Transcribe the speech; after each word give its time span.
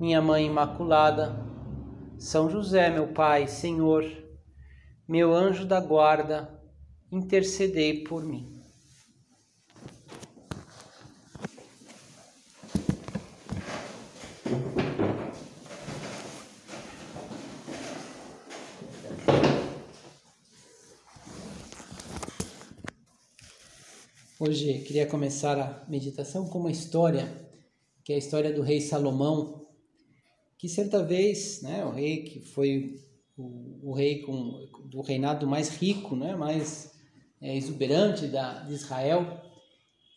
minha 0.00 0.22
Mãe 0.22 0.46
Imaculada, 0.46 1.44
São 2.18 2.48
José, 2.48 2.88
meu 2.88 3.08
Pai, 3.08 3.48
Senhor, 3.48 4.04
meu 5.08 5.34
anjo 5.34 5.66
da 5.66 5.80
guarda, 5.80 6.62
intercedei 7.10 8.04
por 8.04 8.24
mim. 8.24 8.56
Hoje 24.38 24.78
queria 24.84 25.04
começar 25.04 25.58
a 25.58 25.84
meditação 25.88 26.48
com 26.48 26.60
uma 26.60 26.70
história, 26.70 27.28
que 28.04 28.12
é 28.12 28.14
a 28.14 28.18
história 28.18 28.52
do 28.52 28.62
rei 28.62 28.80
Salomão, 28.80 29.67
que 30.58 30.68
certa 30.68 31.02
vez, 31.04 31.62
né, 31.62 31.84
o 31.84 31.90
rei 31.90 32.24
que 32.24 32.40
foi 32.40 32.98
o, 33.36 33.90
o 33.90 33.92
rei 33.92 34.22
com, 34.22 34.68
do 34.90 35.00
reinado 35.00 35.46
mais 35.46 35.68
rico, 35.68 36.16
né, 36.16 36.34
mais 36.34 36.92
é, 37.40 37.56
exuberante 37.56 38.26
da, 38.26 38.64
de 38.64 38.74
Israel, 38.74 39.40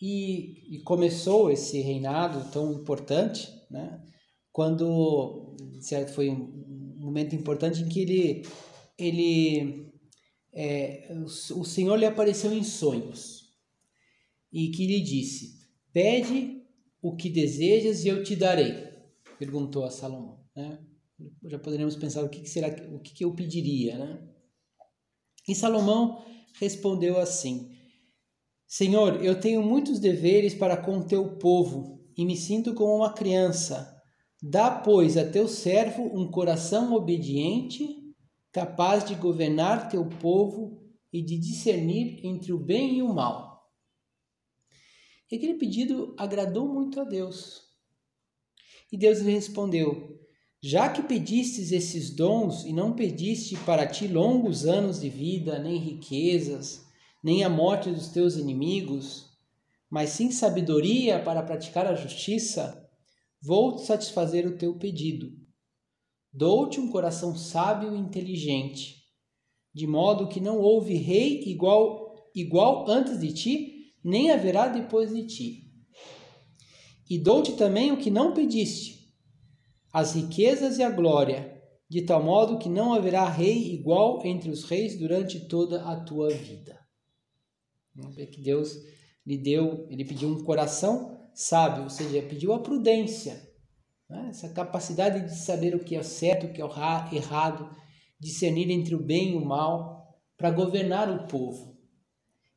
e, 0.02 0.76
e, 0.76 0.80
começou 0.80 1.52
esse 1.52 1.80
reinado 1.80 2.52
tão 2.52 2.74
importante, 2.74 3.48
né, 3.70 4.02
quando 4.52 5.56
certo, 5.80 6.12
foi 6.14 6.30
um 6.30 6.96
momento 6.98 7.36
importante 7.36 7.84
em 7.84 7.88
que 7.88 8.02
ele, 8.02 8.46
ele 8.98 9.94
é, 10.52 11.08
o, 11.12 11.60
o 11.60 11.64
Senhor 11.64 11.96
lhe 11.96 12.06
apareceu 12.06 12.52
em 12.52 12.64
sonhos 12.64 13.52
e 14.52 14.70
que 14.70 14.88
lhe 14.88 15.00
disse: 15.02 15.70
Pede 15.94 16.64
o 17.00 17.16
que 17.16 17.30
desejas 17.30 18.04
e 18.04 18.08
eu 18.08 18.24
te 18.24 18.36
darei 18.36 18.91
perguntou 19.42 19.84
a 19.84 19.90
Salomão. 19.90 20.46
Né? 20.56 20.80
Já 21.46 21.58
poderíamos 21.58 21.96
pensar 21.96 22.24
o 22.24 22.30
que, 22.30 22.48
será, 22.48 22.68
o 22.94 23.00
que, 23.00 23.26
eu 23.26 23.34
pediria, 23.34 23.98
né? 23.98 24.30
E 25.48 25.56
Salomão 25.56 26.24
respondeu 26.60 27.18
assim: 27.18 27.76
Senhor, 28.68 29.26
eu 29.26 29.40
tenho 29.40 29.64
muitos 29.64 30.00
deveres 30.00 30.54
para 30.54 30.78
com 30.78 31.02
teu 31.02 31.40
povo 31.40 32.08
e 32.16 32.24
me 32.24 32.38
sinto 32.38 32.76
como 32.76 32.98
uma 32.98 33.14
criança. 33.14 34.00
Dá, 34.44 34.70
pois, 34.70 35.18
a 35.18 35.28
teu 35.28 35.48
servo 35.48 36.04
um 36.04 36.30
coração 36.30 36.94
obediente, 36.94 37.88
capaz 38.52 39.04
de 39.04 39.16
governar 39.16 39.90
teu 39.90 40.08
povo 40.08 40.80
e 41.12 41.24
de 41.24 41.40
discernir 41.40 42.24
entre 42.24 42.54
o 42.54 42.60
bem 42.60 43.00
e 43.00 43.02
o 43.02 43.12
mal. 43.12 43.60
E 45.32 45.36
aquele 45.36 45.56
pedido 45.56 46.16
agradou 46.20 46.68
muito 46.72 47.00
a 47.00 47.04
Deus. 47.04 47.71
E 48.92 48.98
Deus 48.98 49.20
lhe 49.20 49.32
respondeu: 49.32 50.20
Já 50.62 50.90
que 50.90 51.02
pedistes 51.02 51.72
esses 51.72 52.10
dons 52.14 52.66
e 52.66 52.74
não 52.74 52.94
pediste 52.94 53.56
para 53.60 53.88
ti 53.88 54.08
longos 54.08 54.66
anos 54.66 55.00
de 55.00 55.10
vida, 55.10 55.58
nem 55.58 55.78
riquezas, 55.78 56.86
nem 57.24 57.44
a 57.44 57.50
morte 57.50 57.90
dos 57.90 58.10
teus 58.10 58.36
inimigos, 58.36 59.30
mas 59.90 60.10
sim 60.10 60.30
sabedoria 60.30 61.20
para 61.20 61.42
praticar 61.42 61.88
a 61.88 61.96
justiça, 61.96 62.86
vou 63.42 63.78
satisfazer 63.78 64.46
o 64.46 64.58
teu 64.58 64.78
pedido. 64.78 65.32
Dou-te 66.34 66.80
um 66.80 66.90
coração 66.90 67.36
sábio 67.36 67.96
e 67.96 68.00
inteligente, 68.00 69.04
de 69.74 69.88
modo 69.88 70.28
que 70.28 70.42
não 70.42 70.60
houve 70.60 70.96
rei 70.96 71.44
igual 71.46 72.12
igual 72.34 72.90
antes 72.90 73.20
de 73.20 73.34
ti, 73.34 73.94
nem 74.02 74.32
haverá 74.32 74.70
depois 74.70 75.14
de 75.14 75.28
ti 75.28 75.71
e 77.12 77.20
dou-te 77.20 77.58
também 77.58 77.92
o 77.92 77.98
que 77.98 78.10
não 78.10 78.34
pediste, 78.34 79.14
as 79.92 80.16
riquezas 80.16 80.78
e 80.78 80.84
a 80.84 80.90
glória, 80.90 81.62
de 81.90 82.04
tal 82.04 82.24
modo 82.24 82.58
que 82.58 82.70
não 82.70 82.94
haverá 82.94 83.28
rei 83.28 83.74
igual 83.74 84.26
entre 84.26 84.50
os 84.50 84.64
reis 84.64 84.98
durante 84.98 85.38
toda 85.50 85.84
a 85.84 86.00
tua 86.00 86.30
vida. 86.30 86.80
Vamos 87.94 88.16
ver 88.16 88.28
que 88.28 88.42
Deus 88.42 88.78
lhe 89.28 89.38
deu, 89.38 89.86
ele 89.90 90.06
pediu 90.06 90.30
um 90.30 90.42
coração 90.42 91.28
sábio, 91.36 91.84
ou 91.84 91.90
seja, 91.90 92.22
pediu 92.22 92.54
a 92.54 92.60
prudência, 92.60 93.46
né? 94.10 94.28
essa 94.30 94.48
capacidade 94.48 95.26
de 95.26 95.36
saber 95.36 95.76
o 95.76 95.84
que 95.84 95.98
é 95.98 96.04
certo, 96.04 96.46
o 96.46 96.54
que 96.54 96.62
é 96.62 96.66
errado, 97.14 97.70
discernir 98.18 98.72
entre 98.72 98.96
o 98.96 99.04
bem 99.04 99.34
e 99.34 99.36
o 99.36 99.44
mal, 99.44 100.18
para 100.38 100.50
governar 100.50 101.12
o 101.12 101.28
povo. 101.28 101.78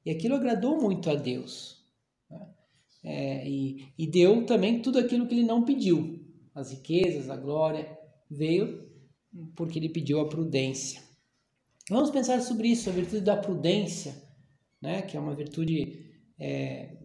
E 0.07 0.13
aquilo 0.13 0.37
agradou 0.37 0.81
muito 0.81 1.11
a 1.11 1.17
Deus 1.17 1.84
é, 3.05 3.47
e, 3.47 3.87
e 3.99 4.07
deu 4.07 4.47
também 4.47 4.81
tudo 4.81 4.99
aquilo 4.99 5.27
que 5.27 5.35
ele 5.35 5.45
não 5.45 5.65
pediu. 5.65 6.25
As 6.55 6.71
riquezas, 6.71 7.29
a 7.29 7.37
glória, 7.37 7.87
veio 8.31 8.89
porque 9.55 9.79
ele 9.79 9.89
pediu 9.89 10.21
a 10.21 10.29
prudência. 10.29 11.03
Vamos 11.91 12.11
pensar 12.11 12.41
sobre 12.41 12.69
isso, 12.69 12.89
a 12.89 12.93
virtude 12.93 13.21
da 13.21 13.37
prudência, 13.37 14.15
né, 14.81 15.03
que 15.03 15.17
é 15.17 15.21
uma 15.21 15.35
virtude 15.35 16.07
é, 16.39 16.97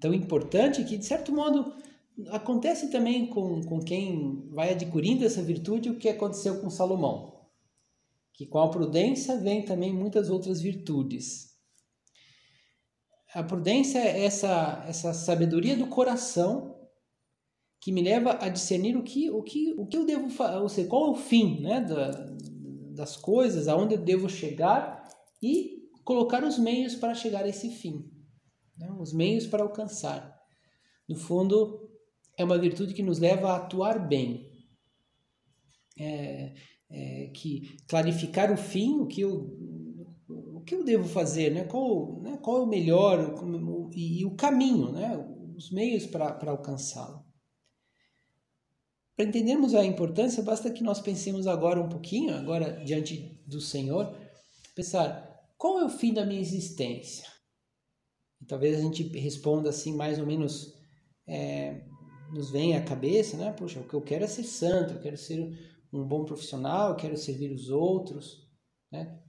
tão 0.00 0.12
importante 0.12 0.82
que, 0.84 0.96
de 0.96 1.04
certo 1.04 1.32
modo, 1.32 1.72
acontece 2.28 2.90
também 2.90 3.26
com, 3.26 3.62
com 3.62 3.78
quem 3.80 4.48
vai 4.50 4.72
adquirindo 4.72 5.24
essa 5.24 5.42
virtude 5.42 5.90
o 5.90 5.98
que 5.98 6.08
aconteceu 6.08 6.60
com 6.60 6.70
Salomão. 6.70 7.46
Que 8.32 8.46
com 8.46 8.58
a 8.58 8.68
prudência 8.68 9.38
vem 9.38 9.64
também 9.64 9.92
muitas 9.92 10.30
outras 10.30 10.60
virtudes. 10.60 11.55
A 13.36 13.42
prudência 13.42 13.98
é 13.98 14.24
essa, 14.24 14.82
essa 14.88 15.12
sabedoria 15.12 15.76
do 15.76 15.88
coração 15.88 16.74
que 17.78 17.92
me 17.92 18.00
leva 18.00 18.38
a 18.40 18.48
discernir 18.48 18.96
o 18.96 19.02
que, 19.02 19.28
o 19.28 19.42
que, 19.42 19.74
o 19.76 19.86
que 19.86 19.94
eu 19.98 20.06
devo 20.06 20.30
fazer, 20.30 20.56
ou 20.56 20.70
seja, 20.70 20.88
qual 20.88 21.08
é 21.08 21.10
o 21.10 21.14
fim 21.14 21.60
né, 21.60 21.82
da, 21.82 22.34
das 22.94 23.14
coisas, 23.14 23.68
aonde 23.68 23.94
eu 23.94 24.00
devo 24.00 24.26
chegar 24.26 25.06
e 25.42 25.86
colocar 26.02 26.42
os 26.44 26.58
meios 26.58 26.94
para 26.94 27.14
chegar 27.14 27.44
a 27.44 27.48
esse 27.48 27.68
fim, 27.68 28.10
né, 28.74 28.90
os 28.98 29.12
meios 29.12 29.46
para 29.46 29.62
alcançar. 29.62 30.34
No 31.06 31.14
fundo, 31.14 31.90
é 32.38 32.42
uma 32.42 32.56
virtude 32.56 32.94
que 32.94 33.02
nos 33.02 33.18
leva 33.18 33.50
a 33.50 33.56
atuar 33.56 33.98
bem. 33.98 34.50
É, 36.00 36.54
é, 36.88 37.26
que 37.34 37.76
clarificar 37.86 38.50
o 38.50 38.56
fim, 38.56 38.98
o 38.98 39.06
que 39.06 39.20
eu 39.20 39.76
que 40.66 40.74
eu 40.74 40.84
devo 40.84 41.08
fazer, 41.08 41.50
né? 41.50 41.64
Qual? 41.64 42.20
Qual 42.46 42.58
é 42.58 42.60
o 42.60 42.66
melhor 42.66 43.34
e, 43.92 44.24
o 44.24 44.36
caminho, 44.36 44.92
né? 44.92 45.18
Os 45.56 45.72
meios 45.72 46.06
para 46.06 46.48
alcançá-lo. 46.48 47.26
Para 49.16 49.24
entendermos 49.24 49.74
a 49.74 49.84
importância, 49.84 50.44
basta 50.44 50.70
que 50.70 50.84
nós 50.84 51.00
pensemos 51.00 51.48
agora 51.48 51.82
um 51.82 51.88
pouquinho, 51.88 52.36
agora 52.36 52.84
diante 52.84 53.42
do 53.44 53.60
Senhor, 53.60 54.16
pensar 54.76 55.44
qual 55.58 55.80
é 55.80 55.84
o 55.86 55.88
fim 55.88 56.14
da 56.14 56.24
minha 56.24 56.40
existência. 56.40 57.28
E 58.40 58.46
talvez 58.46 58.78
a 58.78 58.80
gente 58.80 59.02
responda 59.18 59.70
assim, 59.70 59.96
mais 59.96 60.20
ou 60.20 60.24
menos, 60.24 60.72
é, 61.26 61.84
nos 62.32 62.52
vem 62.52 62.76
à 62.76 62.84
cabeça, 62.84 63.36
né? 63.36 63.52
Poxa, 63.54 63.80
o 63.80 63.88
que 63.88 63.94
eu 63.94 64.02
quero 64.02 64.22
é 64.22 64.28
ser 64.28 64.44
santo, 64.44 64.94
eu 64.94 65.00
quero 65.00 65.16
ser 65.16 65.40
um 65.92 66.06
bom 66.06 66.24
profissional, 66.24 66.90
eu 66.90 66.96
quero 66.96 67.16
servir 67.16 67.50
os 67.50 67.70
outros, 67.70 68.48
né? 68.92 69.20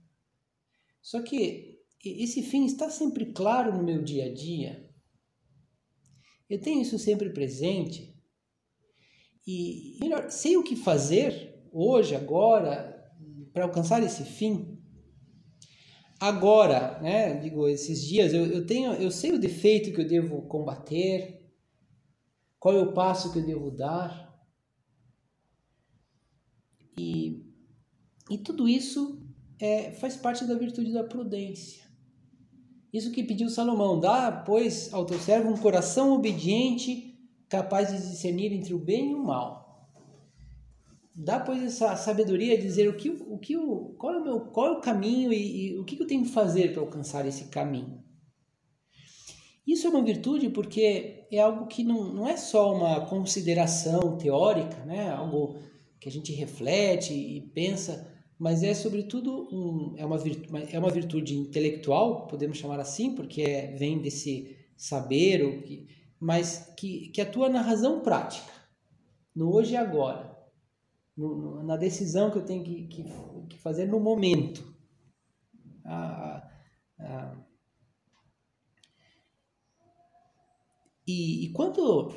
Só 1.02 1.20
que 1.20 1.77
esse 2.04 2.42
fim 2.42 2.64
está 2.64 2.88
sempre 2.90 3.32
claro 3.32 3.76
no 3.76 3.82
meu 3.82 4.02
dia 4.02 4.26
a 4.26 4.34
dia. 4.34 4.88
Eu 6.48 6.60
tenho 6.60 6.80
isso 6.80 6.98
sempre 6.98 7.30
presente. 7.30 8.16
E, 9.46 9.96
melhor, 10.00 10.30
sei 10.30 10.56
o 10.56 10.62
que 10.62 10.76
fazer 10.76 11.68
hoje, 11.72 12.14
agora, 12.14 13.12
para 13.52 13.64
alcançar 13.64 14.02
esse 14.02 14.24
fim. 14.24 14.78
Agora, 16.20 17.00
né, 17.00 17.34
digo, 17.34 17.68
esses 17.68 18.02
dias, 18.02 18.32
eu, 18.32 18.46
eu, 18.46 18.66
tenho, 18.66 18.92
eu 18.94 19.10
sei 19.10 19.32
o 19.32 19.38
defeito 19.38 19.92
que 19.92 20.00
eu 20.00 20.06
devo 20.06 20.42
combater, 20.42 21.48
qual 22.58 22.76
é 22.76 22.82
o 22.82 22.92
passo 22.92 23.32
que 23.32 23.38
eu 23.38 23.46
devo 23.46 23.70
dar. 23.70 24.28
E, 26.98 27.44
e 28.28 28.38
tudo 28.38 28.68
isso 28.68 29.22
é, 29.60 29.92
faz 29.92 30.16
parte 30.16 30.44
da 30.44 30.54
virtude 30.54 30.92
da 30.92 31.04
prudência. 31.04 31.87
Isso 32.92 33.12
que 33.12 33.22
pediu 33.22 33.48
Salomão: 33.48 33.98
dá, 34.00 34.30
pois, 34.30 34.92
ao 34.92 35.04
teu 35.04 35.18
servo 35.18 35.50
um 35.50 35.56
coração 35.56 36.12
obediente, 36.12 37.18
capaz 37.48 37.88
de 37.88 37.96
discernir 37.96 38.52
entre 38.52 38.74
o 38.74 38.78
bem 38.78 39.12
e 39.12 39.14
o 39.14 39.24
mal. 39.24 39.88
dá 41.14 41.40
pois 41.40 41.62
essa 41.62 41.96
sabedoria 41.96 42.56
de 42.56 42.62
dizer 42.62 42.88
o 42.88 42.96
que 42.96 43.10
o 43.10 43.38
que 43.38 43.54
qual 43.98 44.14
é 44.14 44.18
o 44.18 44.24
meu 44.24 44.40
qual 44.40 44.66
é 44.68 44.70
o 44.72 44.80
caminho 44.80 45.32
e, 45.32 45.72
e 45.72 45.78
o 45.78 45.84
que 45.84 46.00
eu 46.00 46.06
tenho 46.06 46.24
que 46.24 46.30
fazer 46.30 46.72
para 46.72 46.82
alcançar 46.82 47.26
esse 47.26 47.46
caminho. 47.46 48.02
Isso 49.68 49.86
é 49.86 49.90
uma 49.90 50.02
virtude 50.02 50.48
porque 50.48 51.26
é 51.30 51.40
algo 51.40 51.66
que 51.66 51.84
não, 51.84 52.14
não 52.14 52.26
é 52.26 52.38
só 52.38 52.74
uma 52.74 53.04
consideração 53.04 54.16
teórica, 54.16 54.82
né? 54.86 55.10
algo 55.10 55.58
que 56.00 56.08
a 56.08 56.12
gente 56.12 56.32
reflete 56.32 57.12
e 57.12 57.42
pensa, 57.52 58.17
mas 58.38 58.62
é 58.62 58.72
sobretudo 58.72 59.48
um, 59.52 59.94
é, 59.96 60.06
uma 60.06 60.16
virtude, 60.16 60.74
é 60.74 60.78
uma 60.78 60.90
virtude 60.90 61.36
intelectual, 61.36 62.26
podemos 62.28 62.56
chamar 62.58 62.78
assim, 62.78 63.14
porque 63.14 63.42
é, 63.42 63.72
vem 63.72 64.00
desse 64.00 64.56
saber, 64.76 65.44
o 65.44 65.62
que, 65.62 65.88
mas 66.20 66.72
que, 66.76 67.08
que 67.08 67.20
atua 67.20 67.48
na 67.48 67.60
razão 67.60 68.00
prática, 68.00 68.52
no 69.34 69.52
hoje 69.52 69.72
e 69.72 69.76
agora, 69.76 70.38
no, 71.16 71.64
na 71.64 71.76
decisão 71.76 72.30
que 72.30 72.38
eu 72.38 72.44
tenho 72.44 72.62
que, 72.62 72.86
que, 72.86 73.04
que 73.48 73.58
fazer 73.58 73.86
no 73.86 73.98
momento. 73.98 74.68
E, 81.06 81.46
e 81.46 81.52
quando, 81.52 82.12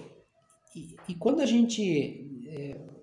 e, 0.75 0.95
e, 1.07 1.15
quando 1.15 1.39
a 1.39 1.45
gente 1.45 2.45
é, 2.45 3.00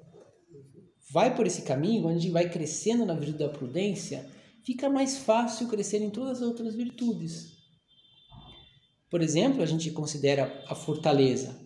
vai 1.10 1.34
por 1.34 1.46
esse 1.46 1.62
caminho, 1.62 2.02
quando 2.02 2.16
a 2.16 2.18
gente 2.18 2.32
vai 2.32 2.48
crescendo 2.48 3.06
na 3.06 3.14
virtude 3.14 3.38
da 3.38 3.48
prudência, 3.48 4.28
fica 4.64 4.88
mais 4.88 5.18
fácil 5.18 5.68
crescer 5.68 6.02
em 6.02 6.10
todas 6.10 6.42
as 6.42 6.48
outras 6.48 6.74
virtudes. 6.74 7.56
Por 9.10 9.22
exemplo, 9.22 9.62
a 9.62 9.66
gente 9.66 9.90
considera 9.90 10.62
a 10.68 10.74
fortaleza, 10.74 11.58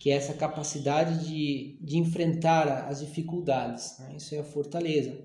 que 0.00 0.10
é 0.10 0.14
essa 0.14 0.34
capacidade 0.34 1.26
de, 1.26 1.78
de 1.82 1.98
enfrentar 1.98 2.86
as 2.88 3.00
dificuldades. 3.00 3.98
Né? 3.98 4.14
Isso 4.16 4.34
é 4.34 4.38
a 4.38 4.44
fortaleza. 4.44 5.18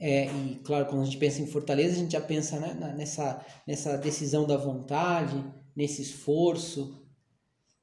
É, 0.00 0.26
e 0.26 0.56
claro, 0.64 0.86
quando 0.86 1.02
a 1.02 1.04
gente 1.04 1.16
pensa 1.16 1.40
em 1.40 1.46
fortaleza, 1.46 1.94
a 1.94 1.98
gente 1.98 2.12
já 2.12 2.20
pensa 2.20 2.58
né, 2.58 2.94
nessa, 2.96 3.44
nessa 3.66 3.96
decisão 3.96 4.46
da 4.46 4.56
vontade, 4.56 5.42
nesse 5.74 6.02
esforço, 6.02 7.06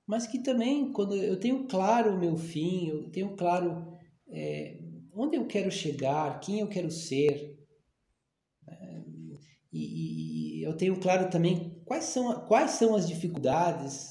mas 0.05 0.27
que 0.27 0.39
também, 0.39 0.91
quando 0.91 1.15
eu 1.15 1.39
tenho 1.39 1.65
claro 1.65 2.13
o 2.13 2.19
meu 2.19 2.35
fim, 2.35 2.87
eu 2.89 3.09
tenho 3.09 3.35
claro 3.35 3.92
é, 4.33 4.79
onde 5.13 5.37
eu 5.37 5.45
quero 5.45 5.71
chegar, 5.71 6.39
quem 6.39 6.59
eu 6.59 6.67
quero 6.67 6.89
ser, 6.89 7.57
né? 8.67 9.05
e, 9.71 10.59
e, 10.59 10.63
eu 10.63 10.75
tenho 10.75 10.99
claro 10.99 11.29
também 11.29 11.81
quais 11.85 12.05
são, 12.05 12.45
quais 12.47 12.71
são 12.71 12.95
as 12.95 13.07
dificuldades, 13.07 14.07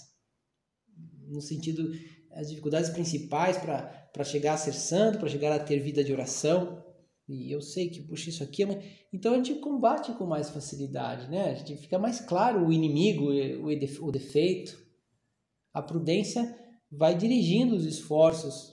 no 1.27 1.41
sentido, 1.41 1.91
as 2.33 2.49
dificuldades 2.49 2.91
principais 2.91 3.59
para 3.59 4.25
chegar 4.25 4.55
a 4.55 4.59
ser 4.59 4.73
santo, 4.73 5.19
para 5.19 5.29
chegar 5.29 5.53
a 5.53 5.63
ter 5.63 5.81
vida 5.81 6.05
de 6.05 6.13
oração, 6.13 6.83
e 7.29 7.51
eu 7.51 7.63
sei 7.63 7.89
que, 7.89 8.03
puxa, 8.03 8.31
isso 8.31 8.43
aqui 8.43 8.63
é 8.63 8.67
uma... 8.67 8.83
Então 9.13 9.33
a 9.33 9.37
gente 9.37 9.55
combate 9.55 10.13
com 10.13 10.27
mais 10.27 10.51
facilidade, 10.51 11.31
né? 11.31 11.51
A 11.51 11.55
gente 11.55 11.77
fica 11.77 11.99
mais 11.99 12.21
claro 12.21 12.67
o 12.67 12.73
inimigo, 12.73 13.31
o 14.01 14.13
defeito. 14.13 14.77
A 15.73 15.81
prudência 15.81 16.55
vai 16.91 17.17
dirigindo 17.17 17.75
os 17.75 17.87
esforços 17.87 18.72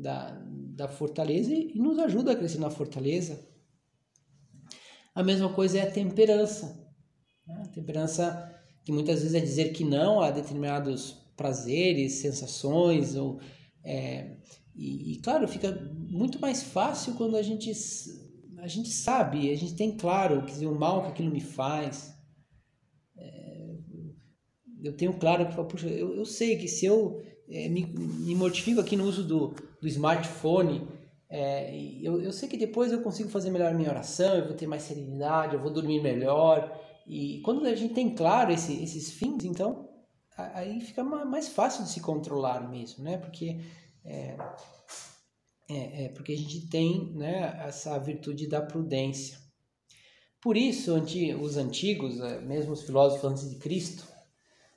da, 0.00 0.30
da 0.74 0.88
fortaleza 0.88 1.52
e 1.52 1.78
nos 1.78 1.98
ajuda 1.98 2.32
a 2.32 2.36
crescer 2.36 2.58
na 2.58 2.70
fortaleza. 2.70 3.46
A 5.14 5.22
mesma 5.22 5.52
coisa 5.52 5.78
é 5.78 5.82
a 5.82 5.90
temperança. 5.90 6.88
Né? 7.46 7.62
A 7.64 7.68
temperança 7.68 8.54
que 8.84 8.92
muitas 8.92 9.20
vezes 9.20 9.34
é 9.34 9.40
dizer 9.40 9.72
que 9.72 9.84
não 9.84 10.20
a 10.20 10.30
determinados 10.30 11.12
prazeres, 11.36 12.14
sensações 12.14 13.14
ou 13.14 13.40
é, 13.84 14.36
e, 14.74 15.12
e, 15.12 15.16
claro, 15.20 15.46
fica 15.48 15.72
muito 15.94 16.40
mais 16.40 16.62
fácil 16.62 17.14
quando 17.14 17.36
a 17.36 17.42
gente, 17.42 17.70
a 18.58 18.66
gente 18.66 18.90
sabe, 18.90 19.50
a 19.50 19.56
gente 19.56 19.74
tem 19.74 19.96
claro 19.96 20.44
que 20.44 20.64
o 20.64 20.78
mal 20.78 21.02
que 21.02 21.08
aquilo 21.08 21.30
me 21.30 21.40
faz. 21.40 22.14
É, 23.16 23.76
eu 24.82 24.96
tenho 24.96 25.18
claro 25.18 25.48
que, 25.48 25.86
eu, 25.86 26.16
eu 26.16 26.24
sei 26.24 26.56
que 26.56 26.68
se 26.68 26.86
eu 26.86 27.20
é, 27.48 27.68
me, 27.68 27.86
me 27.86 28.34
mortifico 28.34 28.80
aqui 28.80 28.96
no 28.96 29.04
uso 29.04 29.24
do, 29.24 29.54
do 29.80 29.88
smartphone, 29.88 30.86
é, 31.28 31.74
eu, 32.02 32.20
eu 32.20 32.32
sei 32.32 32.48
que 32.48 32.56
depois 32.56 32.92
eu 32.92 33.02
consigo 33.02 33.28
fazer 33.28 33.50
melhor 33.50 33.72
a 33.72 33.74
minha 33.74 33.90
oração, 33.90 34.34
eu 34.34 34.46
vou 34.46 34.56
ter 34.56 34.66
mais 34.66 34.82
serenidade, 34.82 35.54
eu 35.54 35.60
vou 35.60 35.72
dormir 35.72 36.02
melhor. 36.02 36.76
E 37.06 37.40
quando 37.44 37.64
a 37.66 37.74
gente 37.74 37.94
tem 37.94 38.14
claro 38.14 38.52
esse, 38.52 38.82
esses 38.82 39.12
fins, 39.12 39.44
então 39.44 39.88
aí 40.36 40.80
fica 40.80 41.02
mais 41.04 41.48
fácil 41.48 41.84
de 41.84 41.90
se 41.90 42.00
controlar 42.00 42.68
mesmo, 42.68 43.04
né? 43.04 43.18
Porque 43.18 43.60
é, 44.04 44.36
é, 45.68 46.04
é, 46.04 46.08
porque 46.08 46.32
a 46.32 46.36
gente 46.36 46.68
tem 46.68 47.12
né, 47.14 47.62
essa 47.64 47.98
virtude 47.98 48.48
da 48.48 48.60
prudência. 48.60 49.38
Por 50.40 50.56
isso, 50.56 50.94
os 51.40 51.56
antigos, 51.56 52.18
é, 52.20 52.40
mesmo 52.40 52.72
os 52.72 52.82
filósofos 52.82 53.30
antes 53.30 53.50
de 53.50 53.56
Cristo, 53.56 54.08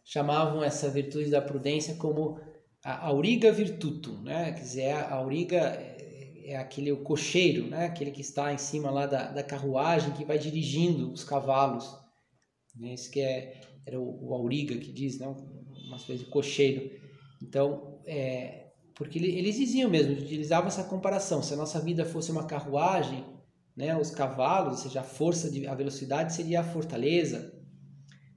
chamavam 0.04 0.64
essa 0.64 0.90
virtude 0.90 1.30
da 1.30 1.42
prudência 1.42 1.96
como 1.96 2.40
a 2.84 3.08
auriga 3.08 3.52
virtutum, 3.52 4.22
né? 4.22 4.52
Quer 4.52 4.62
dizer, 4.62 4.92
a 4.92 5.14
auriga 5.16 5.58
é, 5.58 6.52
é 6.52 6.58
aquele 6.58 6.92
o 6.92 7.04
cocheiro, 7.04 7.68
né? 7.68 7.86
Aquele 7.86 8.12
que 8.12 8.22
está 8.22 8.54
em 8.54 8.58
cima 8.58 8.92
lá 8.92 9.06
da, 9.06 9.32
da 9.32 9.44
carruagem 9.44 10.14
que 10.14 10.26
vai 10.26 10.38
dirigindo 10.38 11.12
os 11.12 11.24
cavalos. 11.24 11.90
Esse 12.82 13.10
que 13.10 13.22
é, 13.22 13.62
era 13.86 14.00
o, 14.00 14.30
o 14.30 14.34
auriga 14.34 14.78
que 14.78 14.92
diz, 14.92 15.20
né? 15.20 15.28
Uma 15.28 15.98
espécie 15.98 16.26
de 16.26 16.30
cocheiro. 16.30 16.92
Então, 17.42 18.02
é, 18.06 18.64
porque 18.96 19.18
eles 19.18 19.56
diziam 19.56 19.90
mesmo, 19.90 20.14
utilizavam 20.14 20.68
essa 20.68 20.84
comparação. 20.84 21.42
Se 21.42 21.54
a 21.54 21.58
nossa 21.58 21.80
vida 21.80 22.06
fosse 22.06 22.32
uma 22.32 22.46
carruagem, 22.46 23.26
né, 23.76 23.98
os 23.98 24.12
cavalos, 24.12 24.78
ou 24.78 24.84
seja, 24.84 25.00
a 25.02 25.04
força, 25.04 25.50
de, 25.50 25.66
a 25.66 25.74
velocidade 25.74 26.34
seria 26.34 26.60
a 26.60 26.64
fortaleza, 26.64 27.54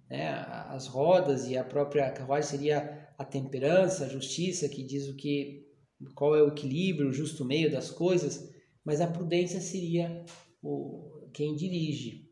né, 0.08 0.28
as 0.68 0.86
rodas 0.86 1.46
e 1.48 1.56
a 1.58 1.64
própria 1.64 2.10
carruagem 2.10 2.50
seria 2.50 3.05
a 3.18 3.24
temperança, 3.24 4.04
a 4.04 4.08
justiça, 4.08 4.68
que 4.68 4.82
diz 4.82 5.08
o 5.08 5.16
que, 5.16 5.66
qual 6.14 6.36
é 6.36 6.42
o 6.42 6.48
equilíbrio, 6.48 7.08
o 7.08 7.12
justo 7.12 7.44
meio 7.44 7.70
das 7.70 7.90
coisas, 7.90 8.52
mas 8.84 9.00
a 9.00 9.06
prudência 9.06 9.60
seria 9.60 10.24
o, 10.62 11.28
quem 11.32 11.54
dirige, 11.54 12.30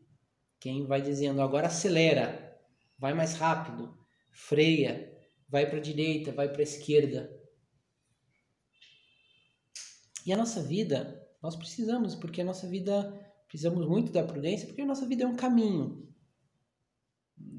quem 0.59 0.85
vai 0.85 1.01
dizendo 1.01 1.41
agora 1.41 1.67
acelera, 1.67 2.59
vai 2.97 3.13
mais 3.13 3.33
rápido, 3.33 3.97
freia, 4.31 5.13
vai 5.47 5.69
para 5.69 5.77
a 5.77 5.81
direita, 5.81 6.31
vai 6.31 6.49
para 6.49 6.61
a 6.61 6.63
esquerda. 6.63 7.29
E 10.25 10.33
a 10.33 10.37
nossa 10.37 10.61
vida, 10.63 11.23
nós 11.41 11.55
precisamos, 11.55 12.15
porque 12.15 12.41
a 12.41 12.45
nossa 12.45 12.67
vida, 12.67 13.13
precisamos 13.47 13.87
muito 13.87 14.11
da 14.11 14.23
prudência, 14.23 14.65
porque 14.65 14.81
a 14.81 14.85
nossa 14.85 15.05
vida 15.05 15.23
é 15.23 15.27
um 15.27 15.35
caminho. 15.35 16.11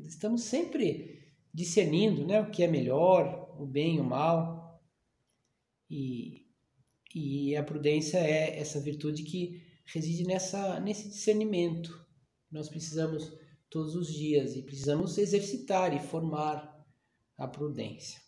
Estamos 0.04 0.42
sempre 0.42 1.15
discernindo 1.57 2.27
né, 2.27 2.39
o 2.39 2.51
que 2.51 2.63
é 2.63 2.69
melhor, 2.69 3.57
o 3.59 3.65
bem 3.65 3.97
e 3.97 4.01
o 4.01 4.05
mal. 4.05 4.79
E, 5.89 6.45
e 7.15 7.57
a 7.57 7.63
prudência 7.63 8.19
é 8.19 8.59
essa 8.59 8.79
virtude 8.79 9.23
que 9.23 9.63
reside 9.87 10.25
nessa, 10.25 10.79
nesse 10.81 11.09
discernimento. 11.09 12.07
Nós 12.53 12.69
precisamos 12.69 13.33
todos 13.71 13.95
os 13.95 14.13
dias 14.13 14.55
e 14.55 14.63
precisamos 14.63 15.17
exercitar 15.17 15.97
e 15.97 15.99
formar 15.99 16.85
a 17.39 17.49
prudência. 17.49 18.21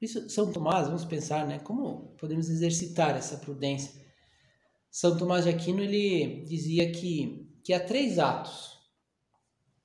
Isso, 0.00 0.30
São 0.30 0.50
Tomás, 0.50 0.86
vamos 0.86 1.04
pensar, 1.04 1.46
né? 1.46 1.58
Como 1.58 2.14
podemos 2.16 2.48
exercitar 2.48 3.14
essa 3.14 3.36
prudência? 3.36 3.92
São 4.90 5.18
Tomás 5.18 5.44
de 5.44 5.50
Aquino 5.50 5.82
ele 5.82 6.44
dizia 6.44 6.90
que 6.90 7.44
que 7.62 7.72
há 7.72 7.80
três 7.80 8.18
atos. 8.18 8.78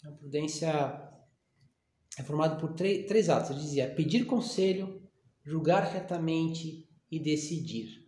A 0.06 0.12
prudência 0.12 1.10
é 2.20 2.24
formada 2.24 2.58
por 2.58 2.74
três 2.74 3.30
atos. 3.30 3.52
Ele 3.52 3.62
dizia 3.62 3.90
pedir 3.90 4.26
conselho, 4.26 5.02
julgar 5.42 5.84
retamente 5.84 6.86
e 7.10 7.18
decidir. 7.18 8.06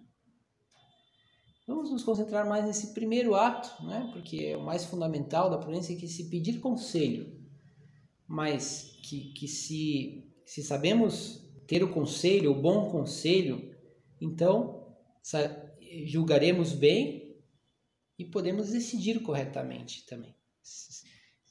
Vamos 1.65 1.89
nos 1.89 2.03
concentrar 2.03 2.45
mais 2.45 2.65
nesse 2.65 2.93
primeiro 2.93 3.33
ato, 3.35 3.85
né? 3.85 4.09
porque 4.11 4.37
é 4.47 4.57
o 4.57 4.65
mais 4.65 4.83
fundamental 4.83 5.49
da 5.49 5.57
prudência, 5.57 5.95
que 5.95 6.09
se 6.09 6.29
pedir 6.29 6.59
conselho, 6.59 7.39
mas 8.27 8.99
que, 9.03 9.31
que 9.31 9.47
se, 9.47 10.29
se 10.45 10.61
sabemos 10.61 11.49
ter 11.65 11.81
o 11.81 11.93
conselho, 11.93 12.51
o 12.51 12.61
bom 12.61 12.91
conselho, 12.91 13.73
então 14.19 14.93
julgaremos 16.05 16.73
bem 16.73 17.39
e 18.19 18.25
podemos 18.25 18.71
decidir 18.71 19.21
corretamente 19.21 20.05
também. 20.05 20.35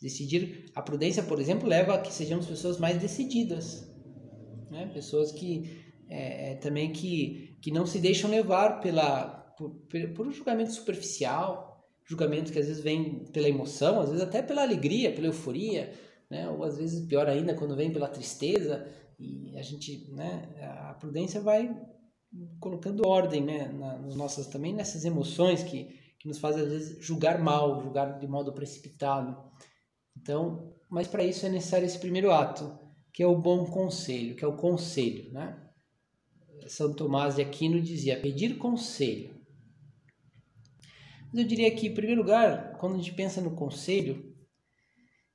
Decidir, 0.01 0.67
a 0.75 0.81
prudência, 0.81 1.23
por 1.23 1.39
exemplo, 1.39 1.69
leva 1.69 1.95
a 1.95 2.01
que 2.01 2.13
sejamos 2.13 2.47
pessoas 2.47 2.79
mais 2.79 2.99
decididas, 2.99 3.87
né? 4.71 4.91
pessoas 4.95 5.31
que 5.31 5.85
é, 6.09 6.53
é 6.53 6.55
também 6.55 6.93
que, 6.93 7.59
que 7.61 7.71
não 7.71 7.85
se 7.85 7.99
deixam 7.99 8.31
levar 8.31 8.81
pela 8.81 9.41
por, 9.59 9.71
por 10.15 10.27
um 10.27 10.33
julgamento 10.33 10.73
superficial, 10.73 11.87
julgamento 12.05 12.51
que 12.51 12.59
às 12.59 12.67
vezes 12.67 12.83
vem 12.83 13.27
pela 13.27 13.49
emoção, 13.49 14.01
às 14.01 14.09
vezes 14.09 14.25
até 14.25 14.41
pela 14.41 14.63
alegria, 14.63 15.13
pela 15.13 15.27
euforia, 15.27 15.93
né? 16.31 16.49
ou 16.49 16.65
às 16.65 16.79
vezes 16.79 17.07
pior 17.07 17.29
ainda 17.29 17.55
quando 17.55 17.77
vem 17.77 17.93
pela 17.93 18.09
tristeza, 18.09 18.89
e 19.19 19.55
a 19.59 19.63
gente, 19.63 20.11
né, 20.13 20.49
a 20.89 20.95
prudência 20.95 21.43
vai 21.43 21.77
colocando 22.59 23.07
ordem 23.07 23.45
né, 23.45 23.69
nas 23.69 24.15
nossas 24.15 24.47
também 24.47 24.73
nessas 24.73 25.05
emoções 25.05 25.63
que, 25.63 25.85
que 26.19 26.27
nos 26.27 26.39
fazem 26.39 26.63
às 26.63 26.71
vezes 26.71 27.05
julgar 27.05 27.39
mal, 27.39 27.83
julgar 27.83 28.19
de 28.19 28.27
modo 28.27 28.53
precipitado. 28.53 29.37
Então, 30.21 30.75
mas 30.91 31.09
para 31.09 31.25
isso 31.25 31.47
é 31.47 31.49
necessário 31.49 31.87
esse 31.87 31.99
primeiro 31.99 32.31
ato, 32.31 32.79
que 33.13 33.23
é 33.23 33.27
o 33.27 33.39
bom 33.39 33.65
conselho, 33.67 34.37
que 34.37 34.45
é 34.45 34.49
o 34.49 34.57
conselho, 34.57 35.33
né? 35.33 35.57
São 36.69 36.93
Tomás 36.93 37.37
de 37.37 37.43
Aquino 37.43 37.81
dizia 37.81 38.21
pedir 38.21 38.59
conselho. 38.59 39.35
Mas 41.33 41.43
eu 41.43 41.45
diria 41.45 41.75
que, 41.75 41.87
em 41.87 41.95
primeiro 41.95 42.21
lugar, 42.21 42.77
quando 42.79 42.95
a 42.95 42.99
gente 42.99 43.15
pensa 43.15 43.41
no 43.41 43.55
conselho, 43.55 44.35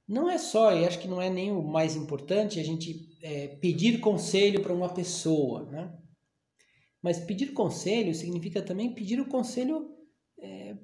não 0.07 0.29
é 0.29 0.37
só, 0.37 0.73
e 0.73 0.85
acho 0.85 0.99
que 0.99 1.07
não 1.07 1.21
é 1.21 1.29
nem 1.29 1.51
o 1.51 1.63
mais 1.63 1.95
importante, 1.95 2.59
a 2.59 2.63
gente 2.63 3.17
é, 3.23 3.47
pedir 3.47 3.99
conselho 3.99 4.61
para 4.61 4.73
uma 4.73 4.93
pessoa, 4.93 5.65
né? 5.71 5.97
Mas 7.01 7.19
pedir 7.19 7.53
conselho 7.53 8.13
significa 8.13 8.61
também 8.61 8.93
pedir 8.93 9.19
o 9.19 9.27
conselho, 9.27 9.89
é, 10.39 10.75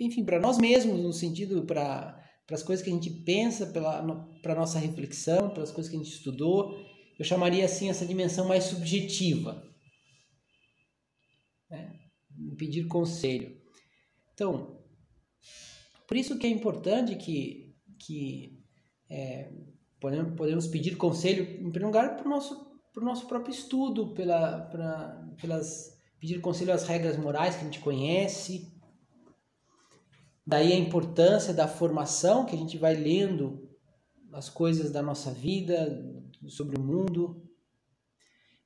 enfim, 0.00 0.24
para 0.24 0.40
nós 0.40 0.58
mesmos, 0.58 1.00
no 1.00 1.12
sentido 1.12 1.64
para 1.64 2.21
as 2.50 2.62
coisas 2.62 2.84
que 2.84 2.90
a 2.90 2.94
gente 2.94 3.10
pensa, 3.10 3.66
para 3.66 4.52
a 4.52 4.54
nossa 4.54 4.78
reflexão, 4.78 5.50
para 5.50 5.62
as 5.62 5.70
coisas 5.70 5.90
que 5.90 5.96
a 5.96 6.02
gente 6.02 6.12
estudou. 6.12 6.76
Eu 7.18 7.24
chamaria 7.24 7.64
assim 7.64 7.88
essa 7.88 8.04
dimensão 8.04 8.46
mais 8.46 8.64
subjetiva. 8.64 9.62
Né? 11.70 11.98
Pedir 12.58 12.86
conselho. 12.88 13.56
Então, 14.34 14.82
por 16.06 16.16
isso 16.16 16.38
que 16.38 16.46
é 16.46 16.50
importante 16.50 17.16
que, 17.16 17.74
que 17.98 18.62
é, 19.08 19.50
podemos, 20.00 20.34
podemos 20.34 20.66
pedir 20.66 20.96
conselho, 20.96 21.44
em 21.44 21.70
primeiro 21.70 21.86
lugar, 21.86 22.16
para 22.16 22.26
o 22.26 22.30
nosso, 22.30 22.80
pro 22.92 23.04
nosso 23.04 23.26
próprio 23.26 23.52
estudo, 23.52 24.12
pela, 24.14 24.62
pra, 24.62 25.28
pelas, 25.40 25.96
pedir 26.18 26.40
conselho 26.40 26.72
às 26.72 26.86
regras 26.86 27.16
morais 27.16 27.54
que 27.54 27.62
a 27.62 27.64
gente 27.64 27.80
conhece. 27.80 28.71
Daí 30.46 30.72
a 30.72 30.76
importância 30.76 31.54
da 31.54 31.68
formação, 31.68 32.44
que 32.44 32.54
a 32.54 32.58
gente 32.58 32.76
vai 32.76 32.94
lendo 32.94 33.68
as 34.32 34.48
coisas 34.48 34.90
da 34.90 35.02
nossa 35.02 35.30
vida, 35.30 36.02
sobre 36.48 36.76
o 36.76 36.82
mundo. 36.82 37.48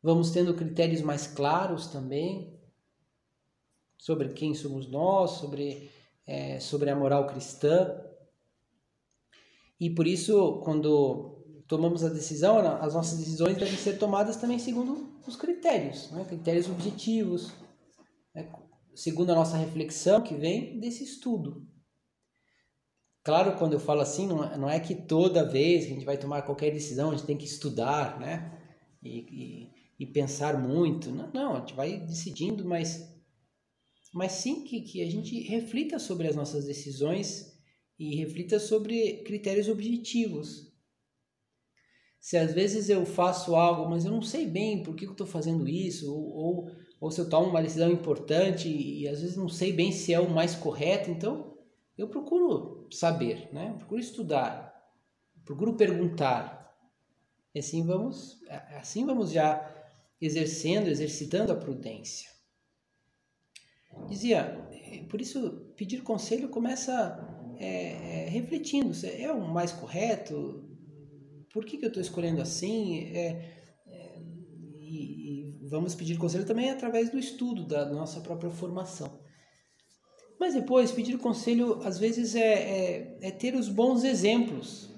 Vamos 0.03 0.31
tendo 0.31 0.55
critérios 0.55 1.03
mais 1.03 1.27
claros 1.27 1.89
também 1.89 2.55
sobre 3.99 4.29
quem 4.31 4.55
somos 4.55 4.89
nós, 4.89 5.33
sobre, 5.33 5.91
é, 6.27 6.61
sobre 6.61 6.91
a 6.91 6.97
moral 6.97 7.27
cristã. 7.27 8.01
E 9.81 9.91
por 9.91 10.07
isso, 10.07 10.61
quando 10.61 11.63
tomamos 11.67 12.05
a 12.05 12.09
decisão, 12.09 12.59
as 12.59 12.95
nossas 12.95 13.19
decisões 13.19 13.57
devem 13.57 13.77
ser 13.77 13.99
tomadas 13.99 14.37
também 14.37 14.59
segundo 14.59 15.19
os 15.27 15.35
critérios, 15.35 16.11
né? 16.13 16.25
critérios 16.25 16.69
objetivos, 16.69 17.53
né? 18.35 18.49
Segundo 18.97 19.31
a 19.31 19.35
nossa 19.35 19.57
reflexão 19.57 20.23
que 20.23 20.35
vem 20.35 20.81
desse 20.81 21.05
estudo. 21.05 21.69
Claro, 23.23 23.59
quando 23.59 23.75
eu 23.75 23.81
falo 23.81 24.01
assim, 24.01 24.27
não 24.27 24.45
é, 24.45 24.57
não 24.57 24.71
é 24.71 24.81
que 24.81 24.95
toda 24.95 25.49
vez 25.49 25.85
que 25.85 25.91
a 25.91 25.95
gente 25.95 26.07
vai 26.07 26.17
tomar 26.17 26.43
qualquer 26.43 26.73
decisão 26.73 27.11
a 27.11 27.17
gente 27.17 27.27
tem 27.27 27.37
que 27.37 27.45
estudar, 27.45 28.19
né? 28.19 28.59
E, 29.03 29.19
e, 29.19 30.05
e 30.05 30.07
pensar 30.07 30.59
muito. 30.59 31.11
Não, 31.11 31.31
não, 31.33 31.57
a 31.57 31.61
gente 31.61 31.75
vai 31.75 31.99
decidindo, 32.01 32.65
mas 32.65 33.15
mas 34.15 34.33
sim 34.33 34.65
que, 34.65 34.81
que 34.81 35.03
a 35.03 35.11
gente 35.11 35.39
reflita 35.43 35.99
sobre 35.99 36.27
as 36.27 36.35
nossas 36.35 36.65
decisões 36.65 37.55
e 37.99 38.17
reflita 38.17 38.59
sobre 38.59 39.23
critérios 39.25 39.69
objetivos. 39.69 40.73
Se 42.19 42.37
às 42.37 42.55
vezes 42.55 42.89
eu 42.89 43.05
faço 43.05 43.55
algo, 43.55 43.91
mas 43.91 44.05
eu 44.05 44.11
não 44.11 44.23
sei 44.23 44.47
bem 44.47 44.83
por 44.83 44.97
que 44.97 45.07
eu 45.07 45.13
estou 45.13 45.27
fazendo 45.27 45.69
isso, 45.69 46.13
ou, 46.13 46.33
ou, 46.33 46.71
ou, 47.01 47.11
se 47.11 47.21
eu 47.21 47.29
tomo 47.29 47.49
uma 47.49 47.63
decisão 47.63 47.91
importante 47.91 48.69
e, 48.69 49.07
às 49.09 49.21
vezes 49.21 49.37
não 49.37 49.49
sei 49.49 49.73
bem 49.73 49.93
se 49.93 50.13
é 50.13 50.21
o 50.21 50.31
mais 50.31 50.55
correto, 50.55 51.11
então 51.11 51.55
eu 51.97 52.09
procuro 52.09 52.87
saber, 52.91 53.49
né? 53.53 53.75
procuro 53.79 54.01
estudar, 54.01 54.93
procuro 55.45 55.75
perguntar. 55.75 56.75
E 57.55 57.59
assim 57.59 57.85
vamos, 57.85 58.41
assim 58.79 59.05
vamos 59.05 59.31
já 59.31 59.75
exercendo, 60.21 60.89
exercitando 60.89 61.53
a 61.53 61.57
prudência. 61.57 62.31
Dizia, 64.09 64.67
por 65.09 65.21
isso 65.21 65.73
pedir 65.77 66.03
conselho 66.03 66.49
começa 66.49 66.93
é, 67.59 68.27
é, 68.27 68.29
refletindo, 68.29 68.93
é 69.05 69.33
o 69.33 69.41
mais 69.41 69.73
correto? 69.73 70.65
Por 71.53 71.65
que, 71.65 71.79
que 71.79 71.85
eu 71.85 71.89
estou 71.89 72.03
escolhendo 72.03 72.43
assim? 72.43 73.05
É, 73.17 73.65
é, 73.87 74.23
e, 74.81 75.46
vamos 75.69 75.95
pedir 75.95 76.19
conselho 76.19 76.47
também 76.47 76.71
através 76.71 77.11
do 77.11 77.19
estudo 77.19 77.65
da 77.65 77.87
nossa 77.87 78.21
própria 78.21 78.51
formação. 78.51 79.19
Mas 80.39 80.55
depois, 80.55 80.93
pedir 80.93 81.19
conselho 81.19 81.81
às 81.83 81.99
vezes 81.99 82.35
é, 82.35 82.53
é, 82.53 83.19
é 83.23 83.31
ter 83.31 83.55
os 83.55 83.69
bons 83.69 84.05
exemplos, 84.05 84.89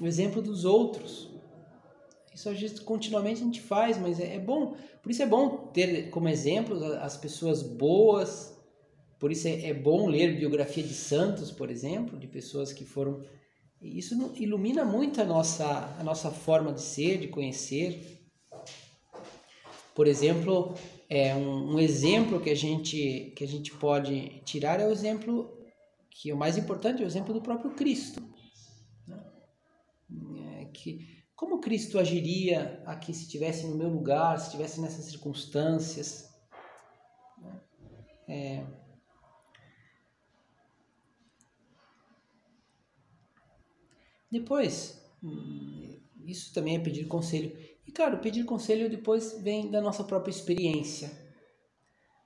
o 0.00 0.06
exemplo 0.06 0.42
dos 0.42 0.64
outros. 0.64 1.30
Isso 2.34 2.48
às 2.48 2.60
vezes 2.60 2.80
continuamente 2.80 3.42
a 3.42 3.44
gente 3.44 3.60
faz, 3.60 3.96
mas 3.96 4.20
é, 4.20 4.34
é 4.34 4.38
bom. 4.38 4.76
Por 5.02 5.10
isso 5.10 5.22
é 5.22 5.26
bom 5.26 5.68
ter 5.72 6.10
como 6.10 6.28
exemplo 6.28 6.84
as 6.96 7.16
pessoas 7.16 7.62
boas. 7.62 8.52
Por 9.18 9.30
isso 9.32 9.48
é, 9.48 9.68
é 9.68 9.74
bom 9.74 10.06
ler 10.06 10.36
biografia 10.36 10.82
de 10.82 10.92
santos, 10.92 11.50
por 11.50 11.70
exemplo, 11.70 12.18
de 12.18 12.26
pessoas 12.26 12.72
que 12.72 12.84
foram. 12.84 13.20
Isso 13.80 14.14
ilumina 14.36 14.84
muito 14.84 15.20
a 15.20 15.24
nossa, 15.24 15.94
a 15.98 16.02
nossa 16.02 16.30
forma 16.30 16.72
de 16.72 16.80
ser, 16.80 17.18
de 17.18 17.28
conhecer. 17.28 18.13
Por 19.94 20.06
exemplo, 20.06 20.74
é 21.08 21.34
um, 21.34 21.74
um 21.74 21.78
exemplo 21.78 22.40
que 22.40 22.50
a 22.50 22.54
gente 22.54 23.32
que 23.36 23.44
a 23.44 23.48
gente 23.48 23.72
pode 23.74 24.40
tirar 24.44 24.80
é 24.80 24.86
o 24.86 24.90
exemplo 24.90 25.56
que 26.10 26.32
o 26.32 26.36
mais 26.36 26.56
importante 26.56 27.02
é 27.02 27.04
o 27.04 27.08
exemplo 27.08 27.32
do 27.32 27.40
próprio 27.40 27.72
Cristo. 27.72 28.22
Né? 29.06 30.62
É 30.62 30.64
que 30.66 31.24
como 31.36 31.60
Cristo 31.60 31.98
agiria 31.98 32.82
aqui 32.86 33.12
se 33.12 33.22
estivesse 33.22 33.66
no 33.66 33.76
meu 33.76 33.88
lugar, 33.88 34.38
se 34.38 34.46
estivesse 34.46 34.80
nessas 34.80 35.04
circunstâncias? 35.04 36.32
É... 38.28 38.64
Depois, 44.30 45.00
hum, 45.22 46.00
isso 46.26 46.52
também 46.52 46.76
é 46.76 46.80
pedir 46.80 47.06
conselho. 47.06 47.56
Claro, 47.94 48.18
pedir 48.18 48.44
conselho 48.44 48.90
depois 48.90 49.40
vem 49.40 49.70
da 49.70 49.80
nossa 49.80 50.02
própria 50.02 50.32
experiência. 50.32 51.12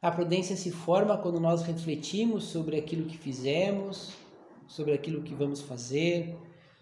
A 0.00 0.10
prudência 0.10 0.56
se 0.56 0.70
forma 0.70 1.18
quando 1.18 1.38
nós 1.38 1.60
refletimos 1.62 2.44
sobre 2.44 2.78
aquilo 2.78 3.04
que 3.04 3.18
fizemos, 3.18 4.12
sobre 4.66 4.94
aquilo 4.94 5.22
que 5.22 5.34
vamos 5.34 5.60
fazer, 5.60 6.34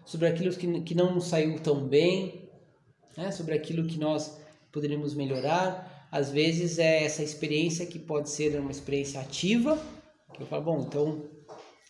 sobre 0.05 0.27
aquilo 0.27 0.55
que, 0.55 0.81
que 0.81 0.95
não 0.95 1.19
saiu 1.19 1.59
tão 1.59 1.85
bem, 1.85 2.49
né? 3.17 3.29
sobre 3.31 3.53
aquilo 3.55 3.85
que 3.85 3.99
nós 3.99 4.39
poderíamos 4.71 5.13
melhorar. 5.13 6.07
Às 6.09 6.31
vezes 6.31 6.79
é 6.79 7.03
essa 7.03 7.21
experiência 7.21 7.85
que 7.85 7.99
pode 7.99 8.29
ser 8.29 8.57
uma 8.57 8.71
experiência 8.71 9.19
ativa, 9.19 9.77
que 10.33 10.43
eu 10.43 10.47
falo, 10.47 10.63
bom, 10.63 10.85
então 10.87 11.25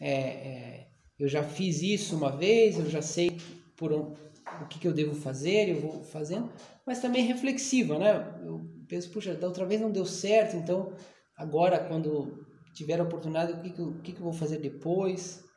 é, 0.01 0.11
é, 0.11 0.87
eu 1.19 1.27
já 1.27 1.43
fiz 1.43 1.83
isso 1.83 2.15
uma 2.15 2.31
vez, 2.31 2.79
eu 2.79 2.89
já 2.89 3.03
sei 3.03 3.37
por 3.75 4.17
o 4.63 4.67
que, 4.67 4.79
que 4.79 4.87
eu 4.87 4.93
devo 4.93 5.15
fazer, 5.15 5.69
eu 5.69 5.81
vou 5.81 6.03
fazendo, 6.03 6.51
mas 6.85 7.01
também 7.01 7.25
reflexiva, 7.25 7.97
né? 7.97 8.39
Eu 8.43 8.61
penso, 8.87 9.11
puxa, 9.11 9.33
da 9.33 9.47
outra 9.47 9.65
vez 9.65 9.81
não 9.81 9.91
deu 9.91 10.05
certo, 10.05 10.55
então 10.55 10.93
agora 11.35 11.79
quando 11.79 12.45
tiver 12.73 12.99
a 12.99 13.03
oportunidade, 13.03 13.53
o 13.53 13.61
que, 13.61 13.71
que, 13.71 13.79
eu, 13.79 13.87
o 13.87 14.01
que, 14.01 14.11
que 14.13 14.19
eu 14.19 14.23
vou 14.23 14.33
fazer 14.33 14.59
depois? 14.59 15.47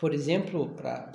por 0.00 0.14
exemplo, 0.14 0.70
para 0.70 1.12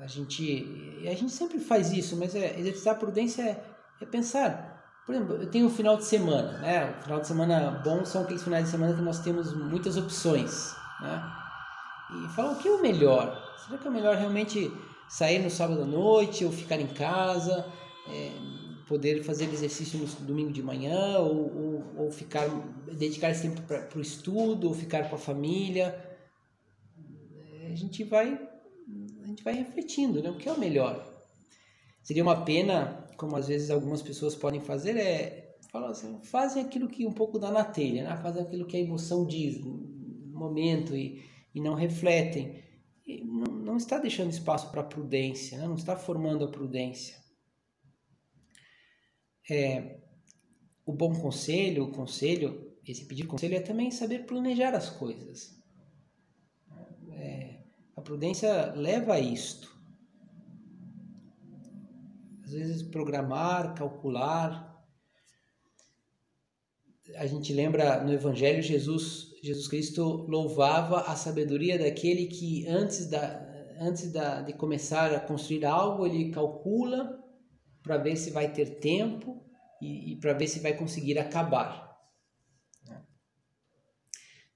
a 0.00 0.06
gente. 0.06 0.98
A 1.06 1.14
gente 1.14 1.30
sempre 1.30 1.60
faz 1.60 1.92
isso, 1.92 2.16
mas 2.16 2.34
é, 2.34 2.58
exercitar 2.58 2.94
a 2.94 2.98
prudência 2.98 3.42
é, 3.42 3.64
é 4.00 4.06
pensar. 4.06 4.82
Por 5.04 5.14
exemplo, 5.14 5.34
eu 5.36 5.50
tenho 5.50 5.66
o 5.66 5.70
final 5.70 5.96
de 5.96 6.04
semana, 6.04 6.58
né? 6.58 6.96
O 6.98 7.02
final 7.02 7.20
de 7.20 7.26
semana 7.26 7.82
bom 7.84 8.04
são 8.04 8.22
aqueles 8.22 8.42
finais 8.42 8.64
de 8.64 8.70
semana 8.70 8.94
que 8.94 9.02
nós 9.02 9.20
temos 9.20 9.52
muitas 9.54 9.96
opções, 9.96 10.74
né? 11.00 11.41
E 12.14 12.28
falar 12.34 12.52
o 12.52 12.58
que 12.58 12.68
é 12.68 12.70
o 12.70 12.82
melhor? 12.82 13.40
Será 13.64 13.78
que 13.78 13.88
é 13.88 13.90
melhor 13.90 14.16
realmente 14.16 14.70
sair 15.08 15.38
no 15.38 15.50
sábado 15.50 15.82
à 15.82 15.86
noite 15.86 16.44
ou 16.44 16.52
ficar 16.52 16.80
em 16.80 16.86
casa? 16.86 17.66
É, 18.08 18.30
poder 18.86 19.22
fazer 19.22 19.44
exercício 19.44 19.98
no 19.98 20.06
domingo 20.26 20.52
de 20.52 20.62
manhã 20.62 21.18
ou, 21.18 21.56
ou, 21.56 22.04
ou 22.04 22.10
ficar 22.10 22.48
dedicar 22.92 23.30
esse 23.30 23.42
tempo 23.42 23.62
para 23.62 23.96
o 23.96 24.00
estudo 24.00 24.68
ou 24.68 24.74
ficar 24.74 25.08
com 25.08 25.14
a 25.14 25.18
família 25.18 26.12
a 27.72 27.74
gente 27.74 28.04
vai 28.04 28.38
a 29.22 29.26
gente 29.26 29.42
vai 29.42 29.54
refletindo, 29.54 30.22
né? 30.22 30.30
O 30.30 30.36
que 30.36 30.48
é 30.48 30.52
o 30.52 30.58
melhor? 30.58 31.08
Seria 32.02 32.22
uma 32.22 32.44
pena, 32.44 33.06
como 33.16 33.36
às 33.36 33.48
vezes 33.48 33.70
algumas 33.70 34.02
pessoas 34.02 34.34
podem 34.34 34.60
fazer, 34.60 34.96
é 34.96 35.56
falar 35.70 35.90
assim, 35.90 36.18
fazem 36.22 36.62
aquilo 36.62 36.88
que 36.88 37.06
um 37.06 37.12
pouco 37.12 37.38
dá 37.38 37.50
na 37.50 37.64
telha, 37.64 38.04
né? 38.04 38.16
Fazem 38.16 38.42
aquilo 38.42 38.66
que 38.66 38.76
a 38.76 38.80
emoção 38.80 39.24
diz 39.24 39.58
no 39.58 39.80
momento 40.32 40.94
e, 40.94 41.24
e 41.54 41.60
não 41.60 41.74
refletem. 41.74 42.62
Não, 43.24 43.52
não 43.52 43.76
está 43.76 43.98
deixando 43.98 44.30
espaço 44.30 44.70
para 44.70 44.82
prudência, 44.82 45.58
né? 45.58 45.66
não 45.66 45.74
está 45.74 45.96
formando 45.96 46.44
a 46.44 46.50
prudência. 46.50 47.20
é, 49.50 50.00
o 50.84 50.92
bom 50.92 51.14
conselho, 51.14 51.84
o 51.84 51.92
conselho, 51.92 52.72
esse 52.86 53.04
pedir 53.04 53.26
conselho 53.26 53.54
é 53.54 53.60
também 53.60 53.90
saber 53.90 54.26
planejar 54.26 54.74
as 54.74 54.90
coisas. 54.90 55.56
É, 57.12 57.60
a 57.96 58.00
prudência 58.00 58.72
leva 58.74 59.14
a 59.14 59.20
isto. 59.20 59.70
Às 62.44 62.52
vezes 62.52 62.82
programar, 62.82 63.74
calcular. 63.74 64.70
A 67.16 67.26
gente 67.26 67.52
lembra 67.52 68.02
no 68.02 68.12
Evangelho 68.12 68.62
Jesus 68.62 69.31
Jesus 69.42 69.66
Cristo 69.66 70.24
louvava 70.28 71.00
a 71.00 71.16
sabedoria 71.16 71.76
daquele 71.76 72.26
que 72.26 72.66
antes 72.68 73.06
da 73.06 73.50
antes 73.80 74.12
da, 74.12 74.40
de 74.42 74.52
começar 74.52 75.12
a 75.12 75.18
construir 75.18 75.64
algo 75.64 76.06
ele 76.06 76.30
calcula 76.30 77.20
para 77.82 77.98
ver 77.98 78.16
se 78.16 78.30
vai 78.30 78.52
ter 78.52 78.78
tempo 78.78 79.44
e, 79.80 80.12
e 80.12 80.16
para 80.16 80.32
ver 80.34 80.46
se 80.46 80.60
vai 80.60 80.76
conseguir 80.76 81.18
acabar. 81.18 81.90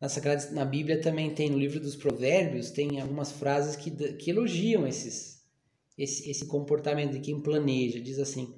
Na, 0.00 0.08
Sagrada, 0.08 0.50
na 0.52 0.64
Bíblia 0.64 1.00
também 1.00 1.34
tem, 1.34 1.50
no 1.50 1.58
livro 1.58 1.80
dos 1.80 1.96
Provérbios, 1.96 2.70
tem 2.70 3.00
algumas 3.00 3.32
frases 3.32 3.74
que, 3.74 3.90
que 3.90 4.30
elogiam 4.30 4.86
esses, 4.86 5.42
esse, 5.98 6.30
esse 6.30 6.46
comportamento 6.46 7.12
de 7.12 7.20
quem 7.20 7.40
planeja. 7.40 7.98
Diz 7.98 8.20
assim: 8.20 8.54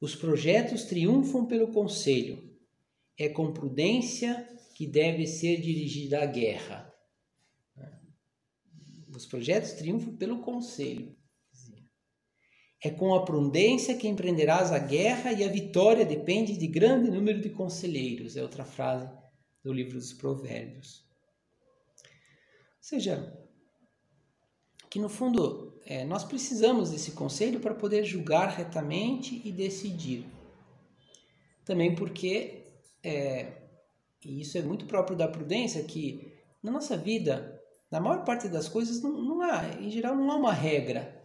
Os 0.00 0.14
projetos 0.14 0.84
triunfam 0.84 1.46
pelo 1.46 1.72
conselho, 1.72 2.38
é 3.18 3.28
com 3.28 3.52
prudência 3.52 4.46
que 4.82 4.86
deve 4.88 5.28
ser 5.28 5.60
dirigida 5.60 6.24
a 6.24 6.26
guerra. 6.26 6.92
Os 9.14 9.24
projetos 9.24 9.74
triunfam 9.74 10.16
pelo 10.16 10.40
conselho. 10.40 11.16
É 12.82 12.90
com 12.90 13.14
a 13.14 13.24
prudência 13.24 13.96
que 13.96 14.08
empreenderás 14.08 14.72
a 14.72 14.80
guerra 14.80 15.32
e 15.32 15.44
a 15.44 15.48
vitória 15.48 16.04
depende 16.04 16.56
de 16.56 16.66
grande 16.66 17.12
número 17.12 17.40
de 17.40 17.50
conselheiros. 17.50 18.36
É 18.36 18.42
outra 18.42 18.64
frase 18.64 19.08
do 19.62 19.72
livro 19.72 19.94
dos 19.94 20.12
Provérbios. 20.12 21.06
Ou 22.00 22.80
seja, 22.80 23.40
que 24.90 24.98
no 24.98 25.08
fundo 25.08 25.80
é, 25.86 26.04
nós 26.04 26.24
precisamos 26.24 26.90
desse 26.90 27.12
conselho 27.12 27.60
para 27.60 27.72
poder 27.72 28.02
julgar 28.02 28.48
retamente 28.48 29.40
e 29.44 29.52
decidir. 29.52 30.26
Também 31.64 31.94
porque, 31.94 32.64
é, 33.00 33.61
e 34.24 34.40
isso 34.40 34.58
é 34.58 34.62
muito 34.62 34.86
próprio 34.86 35.16
da 35.16 35.28
prudência, 35.28 35.82
que 35.84 36.32
na 36.62 36.70
nossa 36.70 36.96
vida, 36.96 37.60
na 37.90 38.00
maior 38.00 38.24
parte 38.24 38.48
das 38.48 38.68
coisas, 38.68 39.02
não, 39.02 39.12
não 39.12 39.42
há, 39.42 39.64
em 39.80 39.90
geral, 39.90 40.14
não 40.14 40.30
há 40.30 40.36
uma 40.36 40.52
regra 40.52 41.22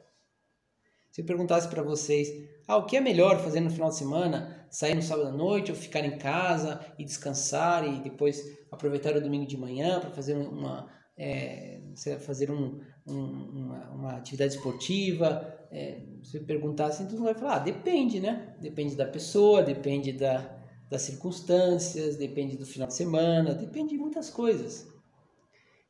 se 1.17 1.21
eu 1.21 1.25
perguntasse 1.25 1.67
para 1.67 1.81
vocês, 1.81 2.31
ah, 2.67 2.77
o 2.77 2.85
que 2.85 2.95
é 2.95 3.01
melhor 3.01 3.39
fazer 3.39 3.59
no 3.59 3.71
final 3.71 3.89
de 3.89 3.95
semana? 3.95 4.67
Sair 4.69 4.93
no 4.93 5.01
sábado 5.01 5.29
à 5.29 5.31
noite 5.31 5.71
ou 5.71 5.75
ficar 5.75 6.05
em 6.05 6.15
casa 6.15 6.79
e 6.95 7.03
descansar 7.03 7.87
e 7.87 8.01
depois 8.01 8.39
aproveitar 8.71 9.15
o 9.15 9.19
domingo 9.19 9.47
de 9.47 9.57
manhã 9.57 9.99
para 9.99 10.11
fazer 10.11 10.35
uma, 10.35 10.87
é, 11.17 11.79
fazer 12.19 12.51
um, 12.51 12.79
um, 13.07 13.15
uma, 13.15 13.89
uma, 13.89 14.11
atividade 14.11 14.53
esportiva? 14.53 15.57
É, 15.71 16.03
se 16.21 16.37
eu 16.37 16.43
perguntasse, 16.43 17.01
então 17.01 17.23
vai 17.23 17.33
falar, 17.33 17.55
ah, 17.55 17.59
depende, 17.59 18.19
né? 18.19 18.55
Depende 18.61 18.95
da 18.95 19.07
pessoa, 19.07 19.63
depende 19.63 20.11
da, 20.11 20.56
das 20.89 21.01
circunstâncias, 21.01 22.15
depende 22.15 22.57
do 22.57 22.65
final 22.65 22.87
de 22.87 22.95
semana, 22.95 23.53
depende 23.53 23.89
de 23.89 23.97
muitas 23.97 24.29
coisas. 24.29 24.87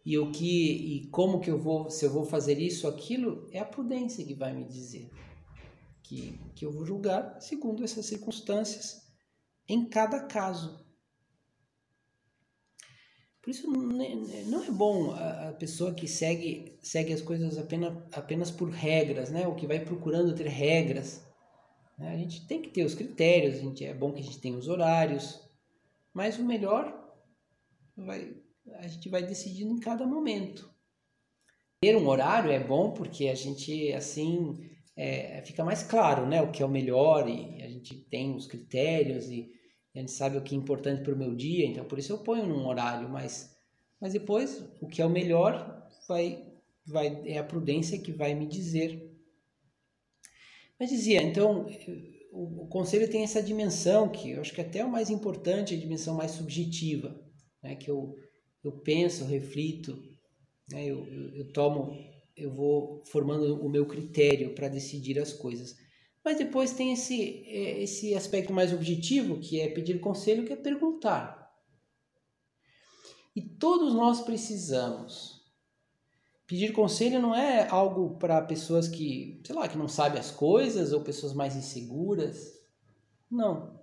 E 0.06 0.18
o 0.18 0.32
que 0.32 0.72
e 0.72 1.08
como 1.08 1.40
que 1.40 1.52
eu 1.52 1.60
vou, 1.60 1.90
se 1.90 2.06
eu 2.06 2.10
vou 2.10 2.26
fazer 2.26 2.58
isso, 2.60 2.88
aquilo, 2.88 3.48
é 3.52 3.60
a 3.60 3.66
prudência 3.66 4.26
que 4.26 4.34
vai 4.34 4.54
me 4.54 4.64
dizer. 4.64 5.10
Que, 6.02 6.40
que 6.56 6.66
eu 6.66 6.72
vou 6.72 6.86
julgar 6.86 7.42
segundo 7.42 7.84
essas 7.84 8.06
circunstâncias 8.06 9.06
em 9.68 9.84
cada 9.90 10.22
caso. 10.22 10.86
Por 13.42 13.52
isso 13.52 13.70
não 13.70 14.64
é 14.64 14.72
bom 14.72 15.12
a, 15.12 15.54
pessoa 15.54 15.94
que 15.94 16.08
segue, 16.08 16.78
segue 16.82 17.14
as 17.14 17.22
coisas 17.22 17.58
apenas, 17.58 17.94
apenas 18.12 18.52
por 18.52 18.70
regras, 18.70 19.30
né? 19.30 19.48
ou 19.48 19.56
que 19.56 19.68
vai 19.68 19.80
procurando 19.80 20.36
ter 20.36 20.48
regras. 20.48 21.27
Né? 21.98 22.14
A 22.14 22.18
gente 22.18 22.46
tem 22.48 22.62
que 22.62 22.70
ter 22.70 22.84
os 22.84 22.96
critérios, 22.96 23.56
a 23.56 23.62
gente, 23.62 23.86
é 23.86 23.94
bom 23.94 24.14
que 24.14 24.20
a 24.20 24.24
gente 24.24 24.40
tenha 24.40 24.58
os 24.58 24.68
horários, 24.68 25.42
mas 26.14 26.38
o 26.38 26.46
melhor 26.46 26.94
vai, 27.96 28.36
a 28.76 28.88
gente 28.88 29.10
vai 29.10 29.24
decidindo 29.24 29.74
em 29.74 29.80
cada 29.80 30.06
momento. 30.06 30.70
Ter 31.82 31.96
um 31.96 32.08
horário 32.08 32.52
é 32.52 32.60
bom 32.60 32.92
porque 32.92 33.28
a 33.28 33.36
gente, 33.36 33.94
assim, 33.94 34.58
é, 34.96 35.42
fica 35.44 35.64
mais 35.64 35.84
claro, 35.84 36.26
né? 36.26 36.42
O 36.42 36.52
que 36.52 36.64
é 36.64 36.66
o 36.66 36.70
melhor 36.70 37.30
e 37.30 37.62
a 37.62 37.70
gente 37.70 37.96
tem 37.96 38.36
os 38.36 38.48
critérios 38.48 39.30
e 39.30 39.52
a 39.96 40.00
gente 40.00 40.12
sabe 40.12 40.38
o 40.38 40.44
que 40.44 40.56
é 40.56 40.58
importante 40.58 41.02
para 41.02 41.14
o 41.14 41.18
meu 41.18 41.36
dia, 41.36 41.66
então 41.66 41.86
por 41.86 41.98
isso 41.98 42.14
eu 42.14 42.20
ponho 42.20 42.46
num 42.46 42.68
horário, 42.68 43.10
mas, 43.10 43.56
mas 44.00 44.14
depois 44.14 44.64
o 44.82 44.88
que 44.88 45.02
é 45.02 45.06
o 45.06 45.10
melhor 45.10 45.88
vai, 46.08 46.46
vai, 46.86 47.22
é 47.26 47.38
a 47.40 47.44
prudência 47.44 48.00
que 48.00 48.12
vai 48.12 48.34
me 48.34 48.48
dizer. 48.48 49.07
Mas 50.80 50.90
dizia, 50.90 51.22
então, 51.22 51.68
o, 52.32 52.64
o 52.64 52.68
conselho 52.68 53.10
tem 53.10 53.24
essa 53.24 53.42
dimensão 53.42 54.10
que 54.10 54.32
eu 54.32 54.42
acho 54.42 54.54
que 54.54 54.62
até 54.62 54.80
é 54.80 54.86
o 54.86 54.92
mais 54.92 55.10
importante, 55.10 55.74
a 55.74 55.80
dimensão 55.80 56.16
mais 56.16 56.32
subjetiva, 56.32 57.20
né? 57.62 57.76
Que 57.76 57.90
eu 57.90 58.16
eu 58.68 58.72
penso, 58.72 59.24
eu 59.24 59.28
reflito, 59.28 59.98
né? 60.70 60.86
eu, 60.86 61.06
eu, 61.08 61.36
eu 61.38 61.54
tomo, 61.54 61.98
eu 62.36 62.52
vou 62.52 63.02
formando 63.06 63.64
o 63.66 63.70
meu 63.70 63.86
critério 63.86 64.54
para 64.54 64.68
decidir 64.68 65.18
as 65.20 65.34
coisas. 65.34 65.76
Mas 66.24 66.38
depois 66.38 66.74
tem 66.74 66.92
esse, 66.92 67.46
é, 67.48 67.82
esse 67.82 68.14
aspecto 68.14 68.52
mais 68.52 68.74
objetivo, 68.74 69.40
que 69.40 69.62
é 69.62 69.70
pedir 69.70 70.00
conselho, 70.00 70.46
que 70.46 70.52
é 70.52 70.58
perguntar. 70.58 71.48
E 73.36 73.42
todos 73.42 73.94
nós 73.94 74.22
precisamos. 74.22 75.37
Pedir 76.48 76.72
conselho 76.72 77.22
não 77.22 77.36
é 77.36 77.68
algo 77.68 78.18
para 78.18 78.42
pessoas 78.42 78.88
que, 78.88 79.42
sei 79.46 79.54
lá, 79.54 79.68
que 79.68 79.78
não 79.78 79.88
sabem 79.88 80.20
as 80.20 80.32
coisas 80.32 80.94
ou 80.94 81.04
pessoas 81.04 81.34
mais 81.34 81.56
inseguras. 81.56 82.58
Não. 83.30 83.78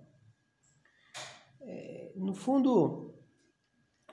É, 1.61 2.11
no 2.15 2.33
fundo, 2.33 3.15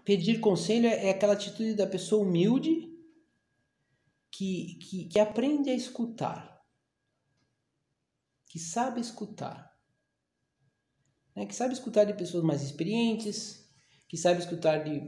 Pedir 0.05 0.41
conselho 0.41 0.87
é, 0.87 1.11
aquela 1.11 1.35
atitude 1.35 1.75
da 1.75 1.87
pessoa 1.87 2.27
humilde 2.27 2.93
que, 4.33 4.79
que, 4.81 5.05
que 5.05 5.19
aprende 5.21 5.71
a 5.71 5.75
escutar, 5.75 6.61
que 8.49 8.59
sabe 8.59 9.01
escutar, 9.01 9.73
né? 11.37 11.47
que 11.47 11.55
sabe 11.55 11.73
escutar 11.73 12.05
de 12.05 12.15
pessoas 12.15 12.43
mais 12.43 12.63
experientes, 12.63 13.71
que 14.09 14.17
sabe 14.17 14.41
escutar 14.41 14.83
de, 14.83 15.01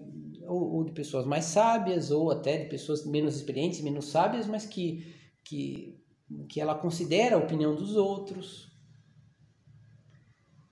ou, 0.46 0.76
ou, 0.76 0.84
de 0.84 0.92
pessoas 0.92 1.26
mais 1.26 1.44
sábias, 1.46 2.10
ou 2.10 2.30
até 2.30 2.58
de 2.58 2.68
pessoas 2.68 3.04
menos 3.04 3.36
experientes, 3.36 3.80
menos 3.80 4.06
sábias, 4.06 4.46
mas 4.46 4.66
que, 4.66 5.14
que, 5.44 6.00
que 6.48 6.60
ela 6.60 6.74
considera 6.74 7.36
a 7.36 7.38
opinião 7.38 7.74
dos 7.74 7.96
outros. 7.96 8.72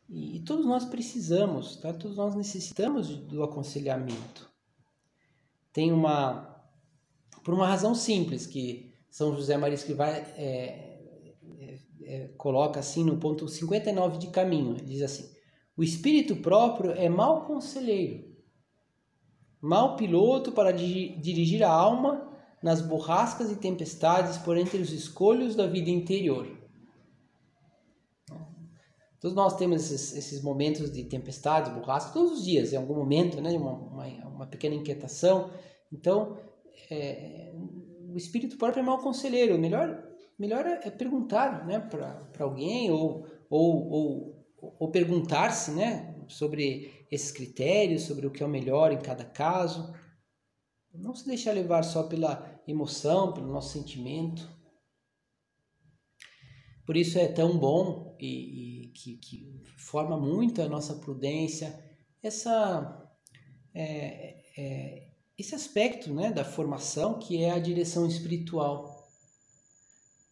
E, 0.09 0.41
todos 0.41 0.67
nós 0.67 0.85
precisamos, 0.85 1.77
tá? 1.77 1.93
todos 1.93 2.17
nós 2.17 2.35
necessitamos 2.35 3.17
do 3.17 3.43
aconselhamento. 3.43 4.51
Tem 5.73 5.91
uma, 5.91 6.63
por 7.43 7.55
uma 7.55 7.67
razão 7.67 7.95
simples, 7.95 8.47
que 8.47 8.95
São 9.11 9.35
José 9.35 9.57
Maria 9.57 9.75
Escrivá 9.75 10.09
é, 10.09 10.93
é, 11.59 11.79
é, 12.05 12.29
coloca 12.37 12.79
assim 12.79 13.05
no 13.05 13.19
ponto 13.19 13.49
59 13.49 14.19
de 14.19 14.27
caminho, 14.29 14.73
ele 14.77 14.85
diz 14.85 15.03
assim, 15.03 15.33
o 15.77 15.83
espírito 15.83 16.37
próprio 16.37 16.91
é 16.93 17.09
mau 17.09 17.47
conselheiro, 17.47 18.32
mau 19.63 19.97
piloto 19.97 20.53
para 20.53 20.73
dirigir 20.73 21.63
a 21.63 21.71
alma 21.71 22.29
nas 22.63 22.81
borrascas 22.81 23.51
e 23.51 23.57
tempestades 23.57 24.37
por 24.39 24.57
entre 24.57 24.79
os 24.79 24.93
escolhos 24.93 25.55
da 25.55 25.67
vida 25.67 25.91
interior 25.91 26.63
Todos 29.23 29.37
nós 29.37 29.57
temos 29.57 29.85
esses, 29.85 30.17
esses 30.17 30.43
momentos 30.43 30.91
de 30.91 31.05
tempestade, 31.05 31.71
borrasca, 31.71 32.13
todos 32.13 32.41
os 32.41 32.45
dias, 32.45 32.73
em 32.73 32.77
algum 32.77 32.97
momento, 32.97 33.41
né, 33.41 33.51
uma, 33.51 33.71
uma, 33.71 34.07
uma 34.27 34.47
pequena 34.49 34.75
inquietação. 34.75 35.49
Então, 35.93 36.37
é, 36.91 37.55
o 38.13 38.17
espírito 38.17 38.59
próprio 38.59 38.81
é 38.81 38.85
mau 38.85 38.99
conselheiro. 38.99 39.57
Melhor, 39.57 40.03
melhor 40.37 40.67
é 40.67 40.91
perguntar 40.91 41.65
né, 41.65 41.79
para 41.79 42.27
alguém 42.41 42.91
ou, 42.91 43.25
ou, 43.49 43.91
ou, 43.93 44.47
ou 44.81 44.91
perguntar-se 44.91 45.71
né, 45.71 46.17
sobre 46.27 47.02
esses 47.13 47.31
critérios, 47.31 48.05
sobre 48.05 48.27
o 48.27 48.31
que 48.31 48.43
é 48.43 48.47
o 48.47 48.49
melhor 48.49 48.91
em 48.91 48.99
cada 48.99 49.23
caso. 49.23 49.93
Não 50.95 51.15
se 51.15 51.27
deixar 51.27 51.53
levar 51.53 51.83
só 51.83 52.05
pela 52.05 52.59
emoção, 52.67 53.35
pelo 53.35 53.53
nosso 53.53 53.75
sentimento. 53.75 54.51
Por 56.87 56.97
isso 56.97 57.19
é 57.19 57.29
tão 57.29 57.59
bom 57.59 58.17
e, 58.19 58.87
e 58.87 58.89
que, 58.93 59.19
que, 59.19 59.63
forma 59.77 60.19
muito 60.19 60.63
a 60.63 60.69
nossa 60.69 60.95
prudência 60.95 61.79
essa 62.23 63.11
é, 63.75 64.43
é, 64.57 65.13
esse 65.37 65.55
aspecto 65.55 66.15
né, 66.15 66.33
da 66.33 66.45
formação 66.45 67.19
que 67.19 67.43
é 67.43 67.51
a 67.51 67.59
direção 67.59 68.07
espiritual. 68.07 69.07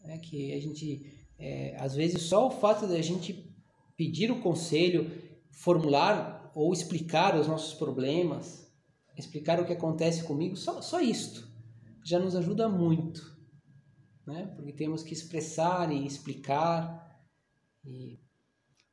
É 0.05 0.17
que 0.17 0.55
a 0.55 0.61
gente, 0.61 1.27
é, 1.39 1.77
às 1.79 1.95
vezes, 1.95 2.23
só 2.23 2.47
o 2.47 2.51
fato 2.51 2.87
de 2.87 2.97
a 2.97 3.03
gente 3.03 3.55
pedir 3.97 4.31
o 4.31 4.41
conselho, 4.41 5.11
formular 5.51 6.40
ou 6.61 6.75
explicar 6.75 7.39
os 7.41 7.49
nossos 7.49 7.73
problemas, 7.73 8.71
explicar 9.17 9.59
o 9.59 9.65
que 9.65 9.73
acontece 9.73 10.25
comigo, 10.25 10.57
só, 10.57 10.83
só 10.83 11.01
isto 11.01 11.49
já 12.05 12.19
nos 12.19 12.37
ajuda 12.37 12.69
muito, 12.69 13.23
né? 14.27 14.53
Porque 14.55 14.73
temos 14.73 15.03
que 15.03 15.15
expressar 15.15 15.91
e 15.91 16.07
explicar. 16.07 17.19
E 17.83 18.21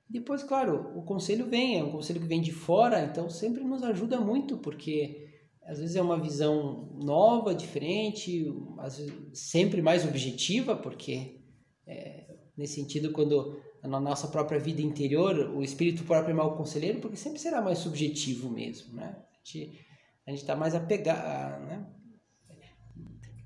depois, 0.09 0.43
claro, 0.43 0.97
o 0.97 1.03
conselho 1.03 1.45
vem, 1.45 1.77
é 1.77 1.83
um 1.83 1.91
conselho 1.91 2.21
que 2.21 2.27
vem 2.27 2.41
de 2.41 2.53
fora, 2.53 3.03
então 3.03 3.29
sempre 3.29 3.65
nos 3.65 3.83
ajuda 3.83 4.19
muito, 4.21 4.57
porque 4.59 5.27
às 5.63 5.79
vezes 5.79 5.97
é 5.97 6.01
uma 6.01 6.21
visão 6.21 6.97
nova, 7.03 7.53
diferente, 7.53 8.45
vezes, 8.77 9.11
sempre 9.33 9.81
mais 9.81 10.05
objetiva, 10.05 10.73
porque 10.73 11.41
é, 11.85 12.33
nesse 12.55 12.75
sentido, 12.75 13.11
quando 13.11 13.59
na 13.87 13.99
nossa 13.99 14.27
própria 14.27 14.59
vida 14.59 14.81
interior, 14.81 15.51
o 15.55 15.63
espírito 15.63 16.03
próprio 16.03 16.31
é 16.31 16.35
mal 16.35 16.55
conselheiro, 16.55 16.99
porque 16.99 17.17
sempre 17.17 17.39
será 17.39 17.61
mais 17.61 17.79
subjetivo 17.79 18.49
mesmo, 18.49 18.93
né? 18.93 19.15
A 19.15 19.37
gente 19.43 19.87
a 20.27 20.31
está 20.31 20.55
mais 20.55 20.75
apegado, 20.75 21.65
né? 21.65 21.85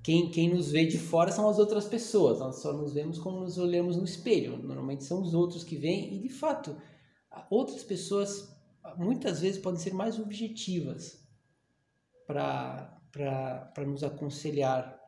Quem, 0.04 0.32
quem 0.32 0.49
nos 0.49 0.71
vê 0.71 0.86
de 0.86 0.97
fora 0.97 1.32
são 1.32 1.47
as 1.47 1.60
outras 1.60 1.86
pessoas, 1.86 2.39
nós 2.39 2.56
só 2.56 2.73
nos 2.73 2.93
vemos 2.93 3.19
como 3.19 3.41
nos 3.41 3.60
olhamos 3.60 3.95
no 3.95 4.04
espelho. 4.04 4.58
Normalmente 4.58 5.04
são 5.04 5.21
os 5.21 5.34
outros 5.36 5.63
que 5.63 5.75
vêm, 5.75 6.15
e 6.15 6.19
de 6.19 6.30
fato, 6.30 6.75
outras 7.51 7.84
pessoas 7.84 8.51
muitas 8.97 9.41
vezes 9.41 9.62
podem 9.62 9.80
ser 9.80 9.93
mais 9.93 10.19
objetivas 10.19 11.23
para 12.25 12.99
nos 13.86 14.04
aconselhar. 14.04 14.99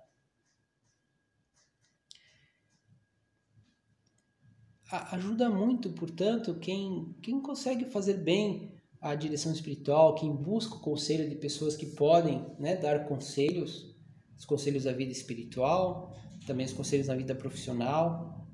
Ajuda 5.11 5.49
muito, 5.49 5.89
portanto, 5.91 6.53
quem, 6.55 7.15
quem 7.21 7.41
consegue 7.41 7.85
fazer 7.85 8.15
bem 8.15 8.71
a 9.01 9.15
direção 9.15 9.51
espiritual, 9.51 10.15
quem 10.15 10.31
busca 10.31 10.75
o 10.75 10.79
conselho 10.79 11.27
de 11.27 11.35
pessoas 11.35 11.75
que 11.75 11.87
podem 11.87 12.45
né, 12.59 12.75
dar 12.75 13.05
conselhos 13.07 13.93
os 14.43 14.45
conselhos 14.45 14.83
da 14.83 14.91
vida 14.91 15.11
espiritual, 15.11 16.13
também 16.45 16.65
os 16.65 16.73
conselhos 16.73 17.07
da 17.07 17.15
vida 17.15 17.33
profissional. 17.33 18.45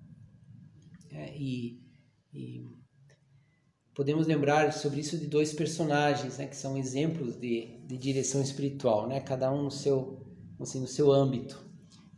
É, 1.11 1.35
e, 1.35 1.81
e, 2.33 2.63
podemos 3.95 4.27
lembrar 4.27 4.71
sobre 4.71 4.99
isso 4.99 5.17
de 5.17 5.25
dois 5.25 5.53
personagens, 5.53 6.37
né, 6.37 6.45
que 6.45 6.55
são 6.55 6.77
exemplos 6.77 7.35
de, 7.37 7.79
de 7.87 7.97
direção 7.97 8.41
espiritual, 8.41 9.07
né, 9.07 9.19
cada 9.19 9.51
um 9.51 9.63
no 9.63 9.71
seu, 9.71 10.25
assim, 10.59 10.79
no 10.79 10.87
seu 10.87 11.11
âmbito, 11.11 11.59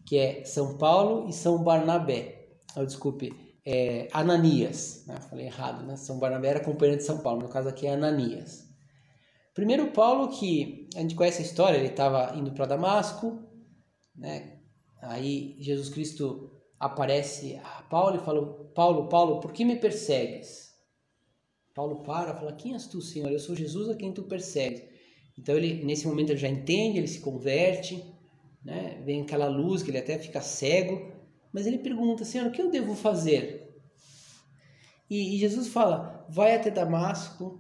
que 0.05 0.17
é 0.17 0.43
São 0.43 0.77
Paulo 0.77 1.29
e 1.29 1.34
São 1.34 1.63
Barnabé. 1.63 2.49
Oh, 2.75 2.86
desculpe, 2.86 3.34
é 3.65 4.08
Ananias, 4.12 5.06
né, 5.06 5.19
falei 5.30 5.45
errado, 5.45 5.86
né? 5.86 5.95
São 5.95 6.19
Barnabé 6.19 6.50
era 6.50 6.63
companheiro 6.63 7.00
de 7.00 7.06
São 7.06 7.19
Paulo, 7.19 7.41
no 7.41 7.50
caso 7.50 7.69
aqui 7.69 7.86
é 7.86 7.93
Ananias. 7.93 8.67
Primeiro 9.54 9.91
Paulo, 9.91 10.30
que 10.30 10.89
a 10.95 11.00
gente 11.00 11.15
conhece 11.15 11.41
a 11.41 11.45
história, 11.45 11.78
ele 11.78 11.88
estava 11.88 12.36
indo 12.38 12.52
para 12.52 12.65
Damasco, 12.65 13.43
né? 14.15 14.60
Aí 15.02 15.56
Jesus 15.60 15.89
Cristo 15.89 16.52
aparece 16.80 17.60
a 17.63 17.84
Paulo 17.84 18.15
e 18.15 18.19
fala: 18.19 18.41
Paulo, 18.74 19.10
Paulo, 19.10 19.39
por 19.39 19.52
que 19.52 19.65
me 19.65 19.76
persegues? 19.76 20.71
Paulo 21.76 22.04
para, 22.04 22.36
fala: 22.36 22.54
Quem 22.54 22.74
és 22.74 22.88
tu, 22.88 23.02
Senhor? 23.02 23.32
Eu 23.32 23.39
sou 23.39 23.56
Jesus 23.56 23.89
a 23.89 23.95
quem 23.95 24.13
tu 24.13 24.24
persegues. 24.24 24.84
Então 25.38 25.56
ele, 25.56 25.84
nesse 25.84 26.08
momento, 26.08 26.32
ele 26.32 26.39
já 26.39 26.50
entende, 26.50 26.97
ele 26.97 27.08
se 27.08 27.19
converte, 27.19 28.04
né? 28.63 29.02
Vem 29.06 29.21
aquela 29.21 29.47
luz 29.47 29.84
que 29.84 29.91
ele 29.91 29.97
até 29.97 30.17
fica 30.17 30.41
cego, 30.41 31.12
mas 31.53 31.65
ele 31.67 31.77
pergunta: 31.77 32.25
Senhor, 32.25 32.47
o 32.47 32.51
que 32.51 32.61
eu 32.61 32.69
devo 32.69 32.95
fazer? 32.95 33.75
E, 35.09 35.35
e 35.35 35.39
Jesus 35.39 35.67
fala: 35.67 36.25
Vai 36.29 36.55
até 36.55 36.69
Damasco 36.69 37.59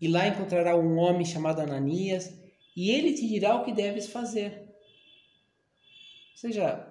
e 0.00 0.08
lá 0.08 0.26
encontrará 0.26 0.76
um 0.76 0.96
homem 0.96 1.24
chamado 1.24 1.60
Ananias 1.60 2.34
e 2.76 2.90
ele 2.90 3.12
te 3.12 3.26
dirá 3.26 3.56
o 3.56 3.64
que 3.64 3.72
deves 3.72 4.08
fazer. 4.08 4.74
Ou 6.32 6.36
seja, 6.36 6.86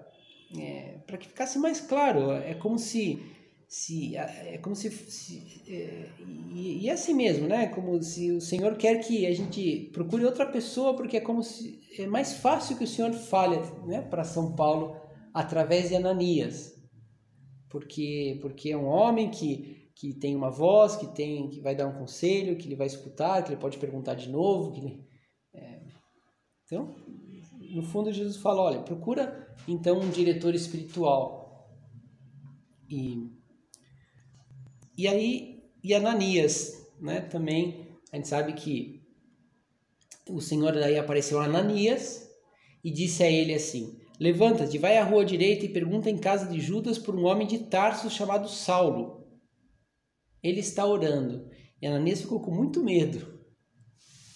é, 0.58 1.00
para 1.06 1.18
que 1.18 1.28
ficasse 1.28 1.60
mais 1.60 1.82
claro, 1.82 2.32
é 2.32 2.54
como 2.54 2.78
se 2.78 3.22
se 3.68 4.16
é 4.16 4.60
como 4.62 4.76
se, 4.76 4.92
se 4.92 5.64
é, 5.68 6.08
e, 6.54 6.84
e, 6.84 6.90
é 6.90 6.94
assim 6.94 7.16
mesmo, 7.16 7.48
né? 7.48 7.68
Como 7.70 8.00
se 8.04 8.32
o 8.32 8.40
Senhor 8.40 8.78
quer 8.78 9.00
que 9.00 9.26
a 9.26 9.34
gente 9.34 9.90
procure 9.92 10.24
outra 10.24 10.46
pessoa, 10.46 10.96
porque 10.96 11.18
é 11.18 11.20
como 11.20 11.42
se 11.42 11.82
é 11.98 12.06
mais 12.06 12.34
fácil 12.34 12.78
que 12.78 12.84
o 12.84 12.88
Senhor 12.88 13.12
fale, 13.14 13.58
né, 13.88 14.02
para 14.02 14.24
São 14.24 14.56
Paulo 14.56 14.96
através 15.34 15.90
de 15.90 15.96
Ananias, 15.96 16.74
porque 17.70 18.38
porque 18.42 18.72
é 18.72 18.78
um 18.78 18.86
homem 18.86 19.30
que 19.30 19.82
que 19.96 20.14
tem 20.14 20.36
uma 20.36 20.50
voz, 20.50 20.96
que 20.96 21.08
tem 21.08 21.50
que 21.50 21.62
vai 21.62 21.76
dar 21.76 21.88
um 21.88 21.98
conselho, 21.98 22.58
que 22.58 22.68
ele 22.68 22.76
vai 22.76 22.88
escutar, 22.88 23.44
que 23.44 23.52
ele 23.52 23.62
pode 23.62 23.78
perguntar 23.78 24.16
de 24.16 24.30
novo, 24.30 24.72
que 24.72 24.80
ele, 24.80 25.08
é, 25.54 25.82
então 26.66 26.96
no 27.74 27.82
fundo 27.82 28.12
Jesus 28.12 28.38
fala, 28.38 28.62
olha, 28.62 28.82
procura 28.82 29.56
então 29.68 30.00
um 30.00 30.10
diretor 30.10 30.54
espiritual. 30.54 31.44
E, 32.90 33.32
e 34.96 35.08
aí, 35.08 35.64
e 35.84 35.94
Ananias, 35.94 36.88
né, 37.02 37.22
também, 37.22 37.98
a 38.12 38.18
gente 38.18 38.28
sabe 38.28 38.54
que 38.54 39.02
o 40.30 40.40
Senhor 40.40 40.74
daí 40.74 40.98
apareceu 40.98 41.40
a 41.40 41.46
Ananias 41.46 42.30
e 42.84 42.92
disse 42.92 43.24
a 43.24 43.32
ele 43.32 43.54
assim, 43.54 44.00
levanta-te, 44.24 44.78
vai 44.78 44.98
à 44.98 45.04
rua 45.04 45.26
direita 45.26 45.66
e 45.66 45.74
pergunta 45.74 46.10
em 46.10 46.18
casa 46.18 46.48
de 46.48 46.58
Judas 46.58 46.98
por 46.98 47.14
um 47.14 47.26
homem 47.26 47.46
de 47.46 47.60
Tarso 47.60 48.10
chamado 48.10 48.48
Saulo. 48.48 49.28
Ele 50.42 50.62
está 50.62 50.86
orando. 50.86 51.50
E 51.82 51.86
Ananias 51.86 52.22
ficou 52.22 52.40
com 52.40 52.50
muito 52.50 52.82
medo. 52.82 53.20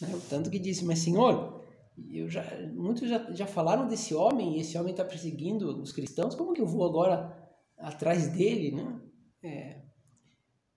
Né? 0.01 0.09
Tanto 0.29 0.49
que 0.49 0.59
disse, 0.59 0.83
mas 0.83 0.99
Senhor, 0.99 1.63
eu 2.11 2.29
já, 2.29 2.43
muitos 2.75 3.07
já, 3.07 3.31
já 3.31 3.47
falaram 3.47 3.87
desse 3.87 4.13
homem, 4.13 4.57
e 4.57 4.59
esse 4.59 4.77
homem 4.77 4.91
está 4.91 5.05
perseguindo 5.05 5.81
os 5.81 5.93
cristãos, 5.93 6.35
como 6.35 6.51
que 6.51 6.61
eu 6.61 6.67
vou 6.67 6.85
agora 6.85 7.33
atrás 7.77 8.27
dele, 8.27 8.75
né? 8.75 9.01
É. 9.41 9.83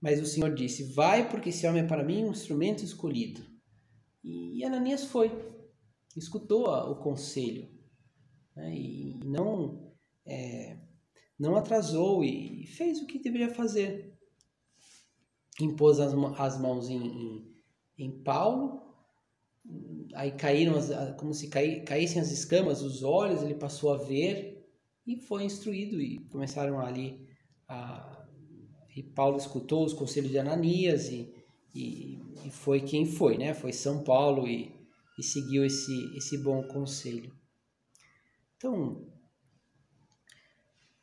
Mas 0.00 0.20
o 0.20 0.26
Senhor 0.26 0.54
disse, 0.54 0.94
vai 0.94 1.28
porque 1.28 1.48
esse 1.48 1.66
homem 1.66 1.82
é 1.82 1.86
para 1.86 2.04
mim 2.04 2.22
um 2.22 2.30
instrumento 2.30 2.84
escolhido. 2.84 3.42
E 4.22 4.62
Ananias 4.64 5.04
foi, 5.04 5.32
escutou 6.16 6.68
o 6.68 6.94
conselho, 6.94 7.79
né? 8.60 8.74
e 8.74 9.18
não, 9.24 9.92
é, 10.26 10.78
não 11.38 11.56
atrasou 11.56 12.22
e 12.22 12.66
fez 12.66 13.00
o 13.00 13.06
que 13.06 13.18
deveria 13.18 13.54
fazer. 13.54 14.14
Impôs 15.60 15.98
as, 16.00 16.12
as 16.38 16.58
mãos 16.60 16.88
em, 16.88 17.02
em, 17.02 17.54
em 17.98 18.22
Paulo, 18.22 18.80
aí 20.14 20.32
caíram 20.32 20.76
as, 20.76 20.90
como 21.18 21.34
se 21.34 21.48
caí, 21.48 21.82
caíssem 21.84 22.20
as 22.20 22.30
escamas 22.30 22.80
dos 22.80 23.02
olhos, 23.02 23.42
ele 23.42 23.54
passou 23.54 23.92
a 23.92 23.98
ver 23.98 24.66
e 25.06 25.16
foi 25.16 25.44
instruído 25.44 26.00
e 26.00 26.18
começaram 26.28 26.80
ali 26.80 27.26
a, 27.68 28.26
e 28.96 29.02
Paulo 29.02 29.36
escutou 29.36 29.84
os 29.84 29.92
conselhos 29.92 30.30
de 30.30 30.38
Ananias 30.38 31.08
e, 31.08 31.32
e, 31.74 32.18
e 32.44 32.50
foi 32.50 32.80
quem 32.80 33.06
foi, 33.06 33.38
né? 33.38 33.54
Foi 33.54 33.72
São 33.72 34.02
Paulo 34.02 34.46
e, 34.46 34.74
e 35.18 35.22
seguiu 35.22 35.64
esse, 35.64 36.16
esse 36.16 36.38
bom 36.38 36.62
conselho. 36.64 37.32
Então, 38.60 39.06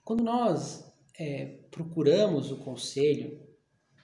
quando 0.04 0.24
nós 0.24 0.94
é, 1.18 1.58
procuramos 1.72 2.52
o 2.52 2.58
conselho, 2.58 3.42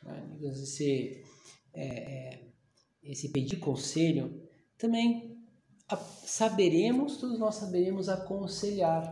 né, 0.02 0.40
esse, 0.42 1.24
é, 1.72 1.86
é, 1.86 2.48
esse 3.04 3.30
pedir 3.30 3.58
conselho, 3.58 4.42
também 4.76 5.40
saberemos, 6.26 7.18
todos 7.18 7.38
nós 7.38 7.54
saberemos 7.54 8.10
aconselhar. 8.10 9.08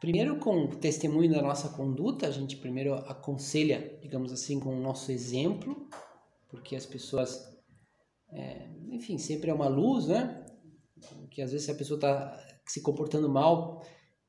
Primeiro, 0.00 0.38
com 0.38 0.64
o 0.64 0.76
testemunho 0.76 1.30
da 1.30 1.42
nossa 1.42 1.68
conduta, 1.68 2.26
a 2.26 2.30
gente 2.30 2.56
primeiro 2.56 2.94
aconselha, 2.94 3.98
digamos 4.00 4.32
assim, 4.32 4.58
com 4.58 4.74
o 4.74 4.80
nosso 4.80 5.12
exemplo, 5.12 5.86
porque 6.48 6.74
as 6.74 6.86
pessoas, 6.86 7.54
é, 8.30 8.70
enfim, 8.88 9.18
sempre 9.18 9.50
é 9.50 9.54
uma 9.54 9.68
luz, 9.68 10.06
né? 10.06 10.46
Que 11.30 11.42
às 11.42 11.52
vezes 11.52 11.66
se 11.66 11.72
a 11.72 11.74
pessoa 11.74 11.96
está 11.96 12.60
se 12.66 12.80
comportando 12.80 13.28
mal, 13.28 13.82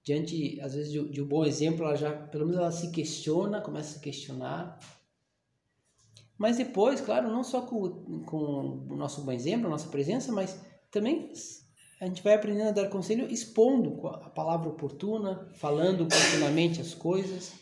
diante, 0.04 0.60
às 0.62 0.74
vezes, 0.74 0.92
de, 0.92 1.10
de 1.10 1.22
um 1.22 1.28
bom 1.28 1.46
exemplo, 1.46 1.86
ela 1.86 1.96
já, 1.96 2.12
pelo 2.12 2.46
menos 2.46 2.60
ela 2.60 2.72
se 2.72 2.92
questiona, 2.92 3.62
começa 3.62 3.92
a 3.92 3.94
se 3.94 4.00
questionar, 4.00 4.80
mas 6.42 6.58
depois, 6.58 7.00
claro, 7.00 7.30
não 7.30 7.44
só 7.44 7.62
com, 7.62 8.24
com 8.26 8.88
o 8.90 8.96
nosso 8.96 9.22
bom 9.22 9.32
exemplo, 9.32 9.68
a 9.68 9.70
nossa 9.70 9.90
presença, 9.90 10.32
mas 10.32 10.60
também 10.90 11.32
a 12.00 12.08
gente 12.08 12.24
vai 12.24 12.34
aprendendo 12.34 12.70
a 12.70 12.72
dar 12.72 12.90
conselho 12.90 13.32
expondo 13.32 14.08
a 14.08 14.28
palavra 14.28 14.68
oportuna, 14.68 15.48
falando 15.54 16.06
oportunamente 16.06 16.82
as 16.82 16.96
coisas. 16.96 17.54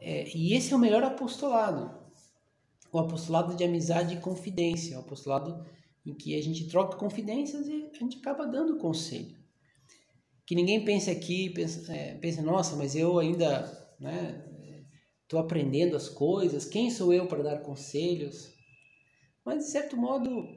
É, 0.00 0.28
e 0.36 0.52
esse 0.52 0.72
é 0.72 0.76
o 0.76 0.80
melhor 0.80 1.04
apostolado. 1.04 1.96
O 2.90 2.98
apostolado 2.98 3.54
de 3.54 3.62
amizade 3.62 4.14
e 4.14 4.20
confidência. 4.20 4.96
O 4.96 5.02
apostolado 5.02 5.64
em 6.04 6.14
que 6.14 6.34
a 6.36 6.42
gente 6.42 6.68
troca 6.68 6.96
confidências 6.96 7.66
e 7.68 7.90
a 7.92 7.98
gente 7.98 8.18
acaba 8.18 8.46
dando 8.46 8.78
conselho. 8.78 9.36
Que 10.46 10.54
ninguém 10.54 10.84
pense 10.84 11.10
aqui, 11.10 11.50
pense, 11.50 11.90
é, 11.92 12.14
pense 12.14 12.40
nossa, 12.40 12.74
mas 12.76 12.96
eu 12.96 13.18
ainda 13.18 13.94
né, 14.00 14.44
estou 15.22 15.38
aprendendo 15.38 15.94
as 15.94 16.08
coisas, 16.08 16.64
quem 16.64 16.90
sou 16.90 17.12
eu 17.12 17.26
para 17.26 17.42
dar 17.42 17.58
conselhos? 17.58 18.54
Mas, 19.44 19.64
de 19.64 19.70
certo 19.70 19.96
modo, 19.96 20.48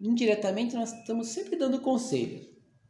indiretamente, 0.00 0.74
nós 0.74 0.92
estamos 0.92 1.28
sempre 1.28 1.56
dando 1.56 1.80
conselhos. 1.80 2.46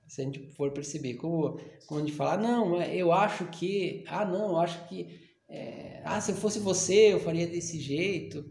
Se 0.07 0.21
a 0.21 0.25
gente 0.25 0.53
for 0.55 0.71
perceber, 0.71 1.15
como, 1.15 1.59
como 1.87 2.01
a 2.01 2.05
gente 2.05 2.17
fala, 2.17 2.35
ah, 2.35 2.37
não, 2.37 2.83
eu 2.83 3.13
acho 3.13 3.47
que, 3.47 4.05
ah, 4.07 4.25
não, 4.25 4.51
eu 4.51 4.59
acho 4.59 4.89
que, 4.89 5.21
é, 5.49 6.03
ah, 6.05 6.21
se 6.21 6.33
eu 6.33 6.37
fosse 6.37 6.59
você, 6.59 7.13
eu 7.13 7.21
faria 7.21 7.47
desse 7.47 7.81
jeito. 7.81 8.45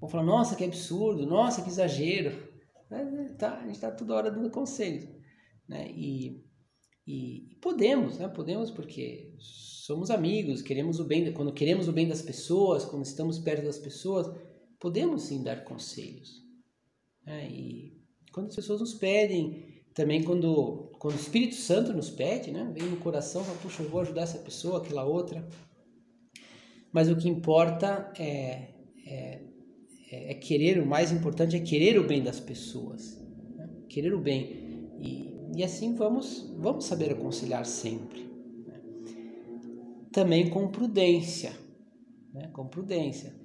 Vou 0.00 0.08
falar, 0.08 0.24
nossa, 0.24 0.56
que 0.56 0.64
absurdo, 0.64 1.26
nossa, 1.26 1.62
que 1.62 1.68
exagero. 1.68 2.48
É, 2.90 3.28
tá, 3.34 3.58
a 3.58 3.62
gente 3.66 3.74
está 3.74 3.90
toda 3.90 4.14
hora 4.14 4.30
dando 4.30 4.50
conselhos. 4.50 5.06
Né? 5.68 5.90
E, 5.90 6.42
e, 7.06 7.56
podemos, 7.60 8.18
né? 8.18 8.26
podemos 8.28 8.70
porque 8.70 9.34
somos 9.38 10.10
amigos, 10.10 10.62
queremos 10.62 10.98
o 10.98 11.04
bem, 11.04 11.32
quando 11.32 11.52
queremos 11.52 11.86
o 11.86 11.92
bem 11.92 12.08
das 12.08 12.22
pessoas, 12.22 12.84
quando 12.84 13.04
estamos 13.04 13.38
perto 13.38 13.64
das 13.64 13.78
pessoas, 13.78 14.26
podemos 14.80 15.22
sim 15.22 15.42
dar 15.44 15.64
conselhos. 15.64 16.30
Né? 17.24 17.48
E 17.50 18.00
quando 18.32 18.48
as 18.48 18.56
pessoas 18.56 18.80
nos 18.80 18.94
pedem, 18.94 19.84
também 19.94 20.22
quando, 20.24 20.90
quando 20.98 21.14
o 21.14 21.20
Espírito 21.20 21.56
Santo 21.56 21.92
nos 21.92 22.10
pede, 22.10 22.50
né? 22.50 22.72
vem 22.74 22.88
no 22.88 22.96
coração, 22.96 23.44
fala, 23.44 23.58
puxa, 23.58 23.82
eu 23.82 23.90
vou 23.90 24.00
ajudar 24.00 24.22
essa 24.22 24.38
pessoa, 24.38 24.78
aquela 24.78 25.04
outra. 25.04 25.46
Mas 26.92 27.08
o 27.08 27.16
que 27.16 27.28
importa 27.28 28.12
é, 28.18 28.74
é, 29.06 29.49
é 30.10 30.34
querer, 30.34 30.80
o 30.80 30.86
mais 30.86 31.12
importante 31.12 31.54
é 31.54 31.60
querer 31.60 31.98
o 31.98 32.06
bem 32.06 32.22
das 32.22 32.40
pessoas. 32.40 33.16
Né? 33.56 33.68
Querer 33.88 34.12
o 34.12 34.20
bem. 34.20 34.90
E, 34.98 35.34
e 35.56 35.62
assim 35.62 35.94
vamos, 35.94 36.52
vamos 36.58 36.84
saber 36.84 37.12
aconselhar 37.12 37.64
sempre. 37.64 38.24
Né? 38.66 38.80
Também 40.12 40.50
com 40.50 40.68
prudência. 40.68 41.52
Né? 42.34 42.48
Com 42.52 42.66
prudência. 42.66 43.38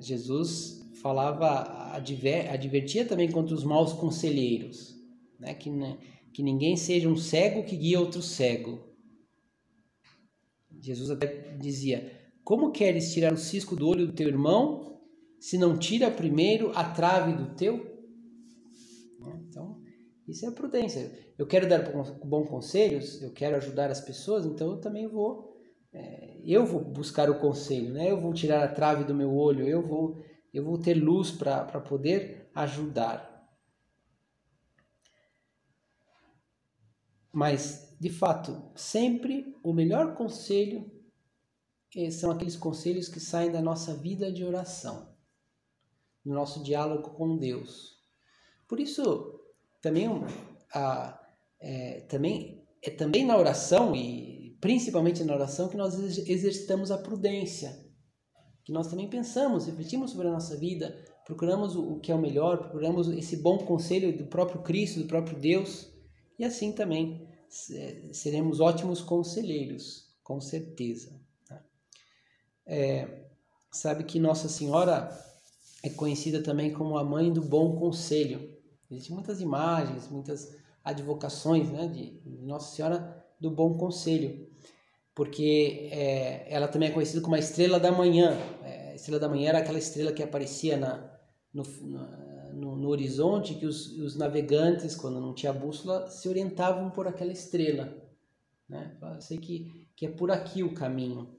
Jesus 0.00 0.90
falava, 1.00 1.94
adver, 1.94 2.52
advertia 2.52 3.04
também 3.04 3.30
contra 3.30 3.54
os 3.54 3.64
maus 3.64 3.92
conselheiros, 3.92 4.96
né? 5.38 5.54
que, 5.54 5.70
que 6.32 6.42
ninguém 6.42 6.76
seja 6.76 7.08
um 7.08 7.16
cego 7.16 7.64
que 7.64 7.76
guia 7.76 8.00
outro 8.00 8.22
cego. 8.22 8.84
Jesus 10.80 11.10
até 11.10 11.56
dizia: 11.56 12.30
Como 12.44 12.70
queres 12.70 13.12
tirar 13.12 13.32
o 13.32 13.36
cisco 13.36 13.74
do 13.74 13.88
olho 13.88 14.06
do 14.06 14.12
teu 14.12 14.28
irmão, 14.28 14.97
se 15.40 15.58
não 15.58 15.78
tira 15.78 16.10
primeiro 16.10 16.72
a 16.76 16.84
trave 16.84 17.32
do 17.32 17.54
teu? 17.54 17.76
Né? 19.20 19.40
Então, 19.48 19.80
isso 20.26 20.46
é 20.46 20.50
prudência. 20.50 21.10
Eu 21.38 21.46
quero 21.46 21.68
dar 21.68 21.90
bons 22.24 22.48
conselhos, 22.48 23.22
eu 23.22 23.32
quero 23.32 23.56
ajudar 23.56 23.90
as 23.90 24.00
pessoas, 24.00 24.44
então 24.44 24.70
eu 24.70 24.80
também 24.80 25.06
vou 25.06 25.56
é, 25.92 26.40
eu 26.44 26.66
vou 26.66 26.84
buscar 26.84 27.30
o 27.30 27.38
conselho, 27.38 27.92
né? 27.92 28.10
Eu 28.10 28.20
vou 28.20 28.34
tirar 28.34 28.62
a 28.62 28.72
trave 28.72 29.04
do 29.04 29.14
meu 29.14 29.34
olho, 29.34 29.66
eu 29.66 29.82
vou 29.82 30.22
eu 30.52 30.64
vou 30.64 30.78
ter 30.78 30.94
luz 30.94 31.30
para 31.30 31.80
poder 31.80 32.50
ajudar. 32.54 33.28
Mas, 37.32 37.96
de 38.00 38.10
fato, 38.10 38.70
sempre 38.74 39.54
o 39.62 39.72
melhor 39.72 40.14
conselho 40.14 40.90
eh, 41.94 42.10
são 42.10 42.30
aqueles 42.30 42.56
conselhos 42.56 43.08
que 43.08 43.20
saem 43.20 43.52
da 43.52 43.60
nossa 43.60 43.94
vida 43.94 44.32
de 44.32 44.44
oração, 44.44 45.07
do 46.28 46.34
nosso 46.34 46.62
diálogo 46.62 47.10
com 47.10 47.38
Deus. 47.38 47.98
Por 48.68 48.78
isso, 48.78 49.40
também, 49.80 50.06
a, 50.74 51.18
é, 51.58 52.00
também 52.02 52.66
é 52.82 52.90
também 52.90 53.24
na 53.24 53.36
oração 53.36 53.96
e 53.96 54.56
principalmente 54.60 55.24
na 55.24 55.34
oração, 55.34 55.68
que 55.68 55.76
nós 55.76 55.96
exercitamos 56.28 56.90
a 56.90 56.98
prudência, 56.98 57.84
que 58.64 58.72
nós 58.72 58.88
também 58.88 59.08
pensamos, 59.08 59.66
refletimos 59.66 60.10
sobre 60.10 60.28
a 60.28 60.32
nossa 60.32 60.56
vida, 60.56 61.02
procuramos 61.24 61.76
o 61.76 61.98
que 62.00 62.12
é 62.12 62.14
o 62.14 62.20
melhor, 62.20 62.58
procuramos 62.58 63.08
esse 63.08 63.36
bom 63.36 63.58
conselho 63.58 64.16
do 64.16 64.26
próprio 64.26 64.62
Cristo, 64.62 65.00
do 65.00 65.06
próprio 65.06 65.38
Deus, 65.38 65.90
e 66.38 66.44
assim 66.44 66.72
também 66.72 67.26
é, 67.72 68.12
seremos 68.12 68.60
ótimos 68.60 69.00
conselheiros, 69.00 70.14
com 70.22 70.40
certeza. 70.40 71.20
Tá? 71.46 71.64
É, 72.66 73.26
sabe 73.70 74.04
que 74.04 74.18
Nossa 74.18 74.48
Senhora 74.48 75.27
é 75.82 75.90
conhecida 75.90 76.42
também 76.42 76.72
como 76.72 76.98
a 76.98 77.04
mãe 77.04 77.32
do 77.32 77.42
bom 77.42 77.76
conselho. 77.76 78.56
Existem 78.90 79.14
muitas 79.14 79.40
imagens, 79.40 80.08
muitas 80.08 80.56
advocações 80.82 81.70
né, 81.70 81.86
de 81.88 82.20
Nossa 82.24 82.74
Senhora 82.74 83.24
do 83.40 83.50
bom 83.50 83.76
conselho 83.76 84.48
porque 85.18 85.88
é, 85.90 86.46
ela 86.48 86.68
também 86.68 86.90
é 86.90 86.92
conhecida 86.92 87.20
como 87.20 87.34
a 87.34 87.40
estrela 87.40 87.80
da 87.80 87.90
manhã. 87.90 88.38
É, 88.62 88.92
a 88.92 88.94
estrela 88.94 89.18
da 89.18 89.28
manhã 89.28 89.48
era 89.48 89.58
aquela 89.58 89.76
estrela 89.76 90.12
que 90.12 90.22
aparecia 90.22 90.76
na, 90.76 91.12
no, 91.52 91.64
no, 92.52 92.76
no, 92.76 92.88
horizonte, 92.88 93.56
que 93.56 93.66
os, 93.66 93.98
os, 93.98 94.16
navegantes, 94.16 94.94
quando 94.94 95.20
não 95.20 95.34
tinha 95.34 95.52
bússola, 95.52 96.08
se 96.08 96.28
orientavam 96.28 96.88
por 96.90 97.08
aquela 97.08 97.32
estrela. 97.32 98.00
Né? 98.68 98.96
Eu 99.02 99.20
sei 99.20 99.38
que, 99.38 99.88
que 99.96 100.06
é 100.06 100.08
por 100.08 100.30
aqui 100.30 100.62
o 100.62 100.72
caminho. 100.72 101.36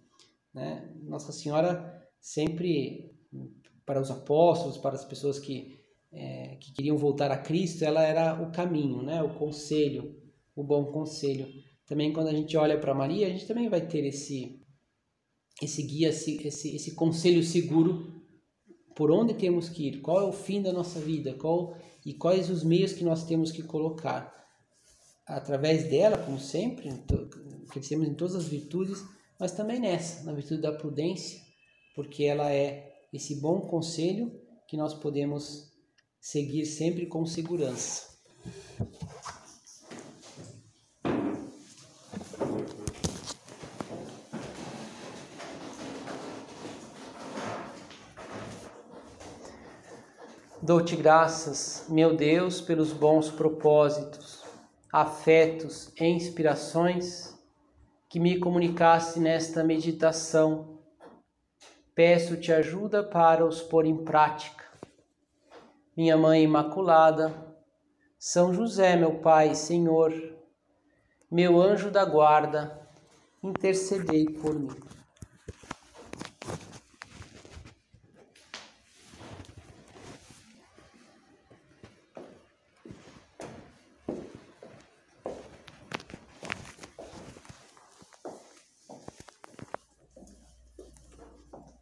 Né? 0.53 0.93
Nossa 1.03 1.31
Senhora 1.31 2.05
sempre, 2.19 3.17
para 3.89 3.99
os 3.99 4.11
apóstolos, 4.11 4.77
para 4.77 4.93
as 4.93 5.03
pessoas 5.03 5.39
que, 5.39 5.79
é, 6.11 6.57
que 6.57 6.71
queriam 6.73 6.95
voltar 6.95 7.31
a 7.31 7.37
Cristo, 7.39 7.83
ela 7.83 8.03
era 8.03 8.39
o 8.39 8.51
caminho, 8.51 9.01
né? 9.01 9.23
o 9.23 9.33
conselho, 9.33 10.15
o 10.55 10.63
bom 10.63 10.85
conselho 10.91 11.47
também 11.87 12.13
quando 12.13 12.27
a 12.27 12.31
gente 12.31 12.55
olha 12.55 12.79
para 12.79 12.93
Maria, 12.93 13.25
a 13.25 13.31
gente 13.31 13.47
também 13.47 13.67
vai 13.67 13.81
ter 13.81 14.05
esse 14.05 14.61
esse 15.59 15.81
guia, 15.81 16.09
esse, 16.09 16.37
esse, 16.45 16.75
esse 16.75 16.93
conselho 16.93 17.43
seguro 17.43 18.21
por 18.95 19.09
onde 19.09 19.33
temos 19.33 19.69
que 19.69 19.87
ir, 19.87 20.01
qual 20.01 20.21
é 20.21 20.23
o 20.23 20.31
fim 20.31 20.61
da 20.61 20.71
nossa 20.71 20.99
vida, 20.99 21.33
qual 21.33 21.75
e 22.05 22.13
quais 22.13 22.47
os 22.47 22.63
meios 22.63 22.93
que 22.93 23.03
nós 23.03 23.25
temos 23.25 23.51
que 23.51 23.63
colocar. 23.63 24.31
Através 25.25 25.89
dela, 25.89 26.19
como 26.19 26.39
sempre, 26.39 26.89
crescemos 27.71 28.07
em 28.07 28.13
todas 28.13 28.35
as 28.35 28.45
virtudes, 28.45 29.03
mas 29.39 29.51
também 29.51 29.79
nessa, 29.79 30.23
na 30.25 30.31
virtude 30.31 30.61
da 30.61 30.71
prudência, 30.71 31.41
porque 31.95 32.23
ela 32.23 32.53
é 32.53 32.88
esse 33.11 33.39
bom 33.39 33.61
conselho 33.61 34.31
que 34.67 34.77
nós 34.77 34.93
podemos 34.93 35.71
seguir 36.19 36.65
sempre 36.65 37.05
com 37.07 37.25
segurança. 37.25 38.09
Dou-te 50.61 50.95
graças, 50.95 51.85
meu 51.89 52.15
Deus, 52.15 52.61
pelos 52.61 52.93
bons 52.93 53.31
propósitos, 53.31 54.43
afetos 54.93 55.91
e 55.99 56.05
inspirações 56.05 57.35
que 58.07 58.19
me 58.19 58.37
comunicaste 58.39 59.19
nesta 59.19 59.63
meditação. 59.63 60.78
Peço-te 61.99 62.53
ajuda 62.53 63.03
para 63.03 63.45
os 63.45 63.61
pôr 63.61 63.85
em 63.85 64.05
prática. 64.05 64.63
Minha 65.97 66.15
Mãe 66.15 66.43
Imaculada, 66.43 67.35
São 68.17 68.53
José, 68.53 68.95
meu 68.95 69.15
Pai, 69.15 69.53
Senhor, 69.53 70.13
meu 71.29 71.61
anjo 71.61 71.91
da 71.91 72.05
guarda, 72.05 72.79
intercedei 73.43 74.27
por 74.27 74.55
mim. 74.57 74.69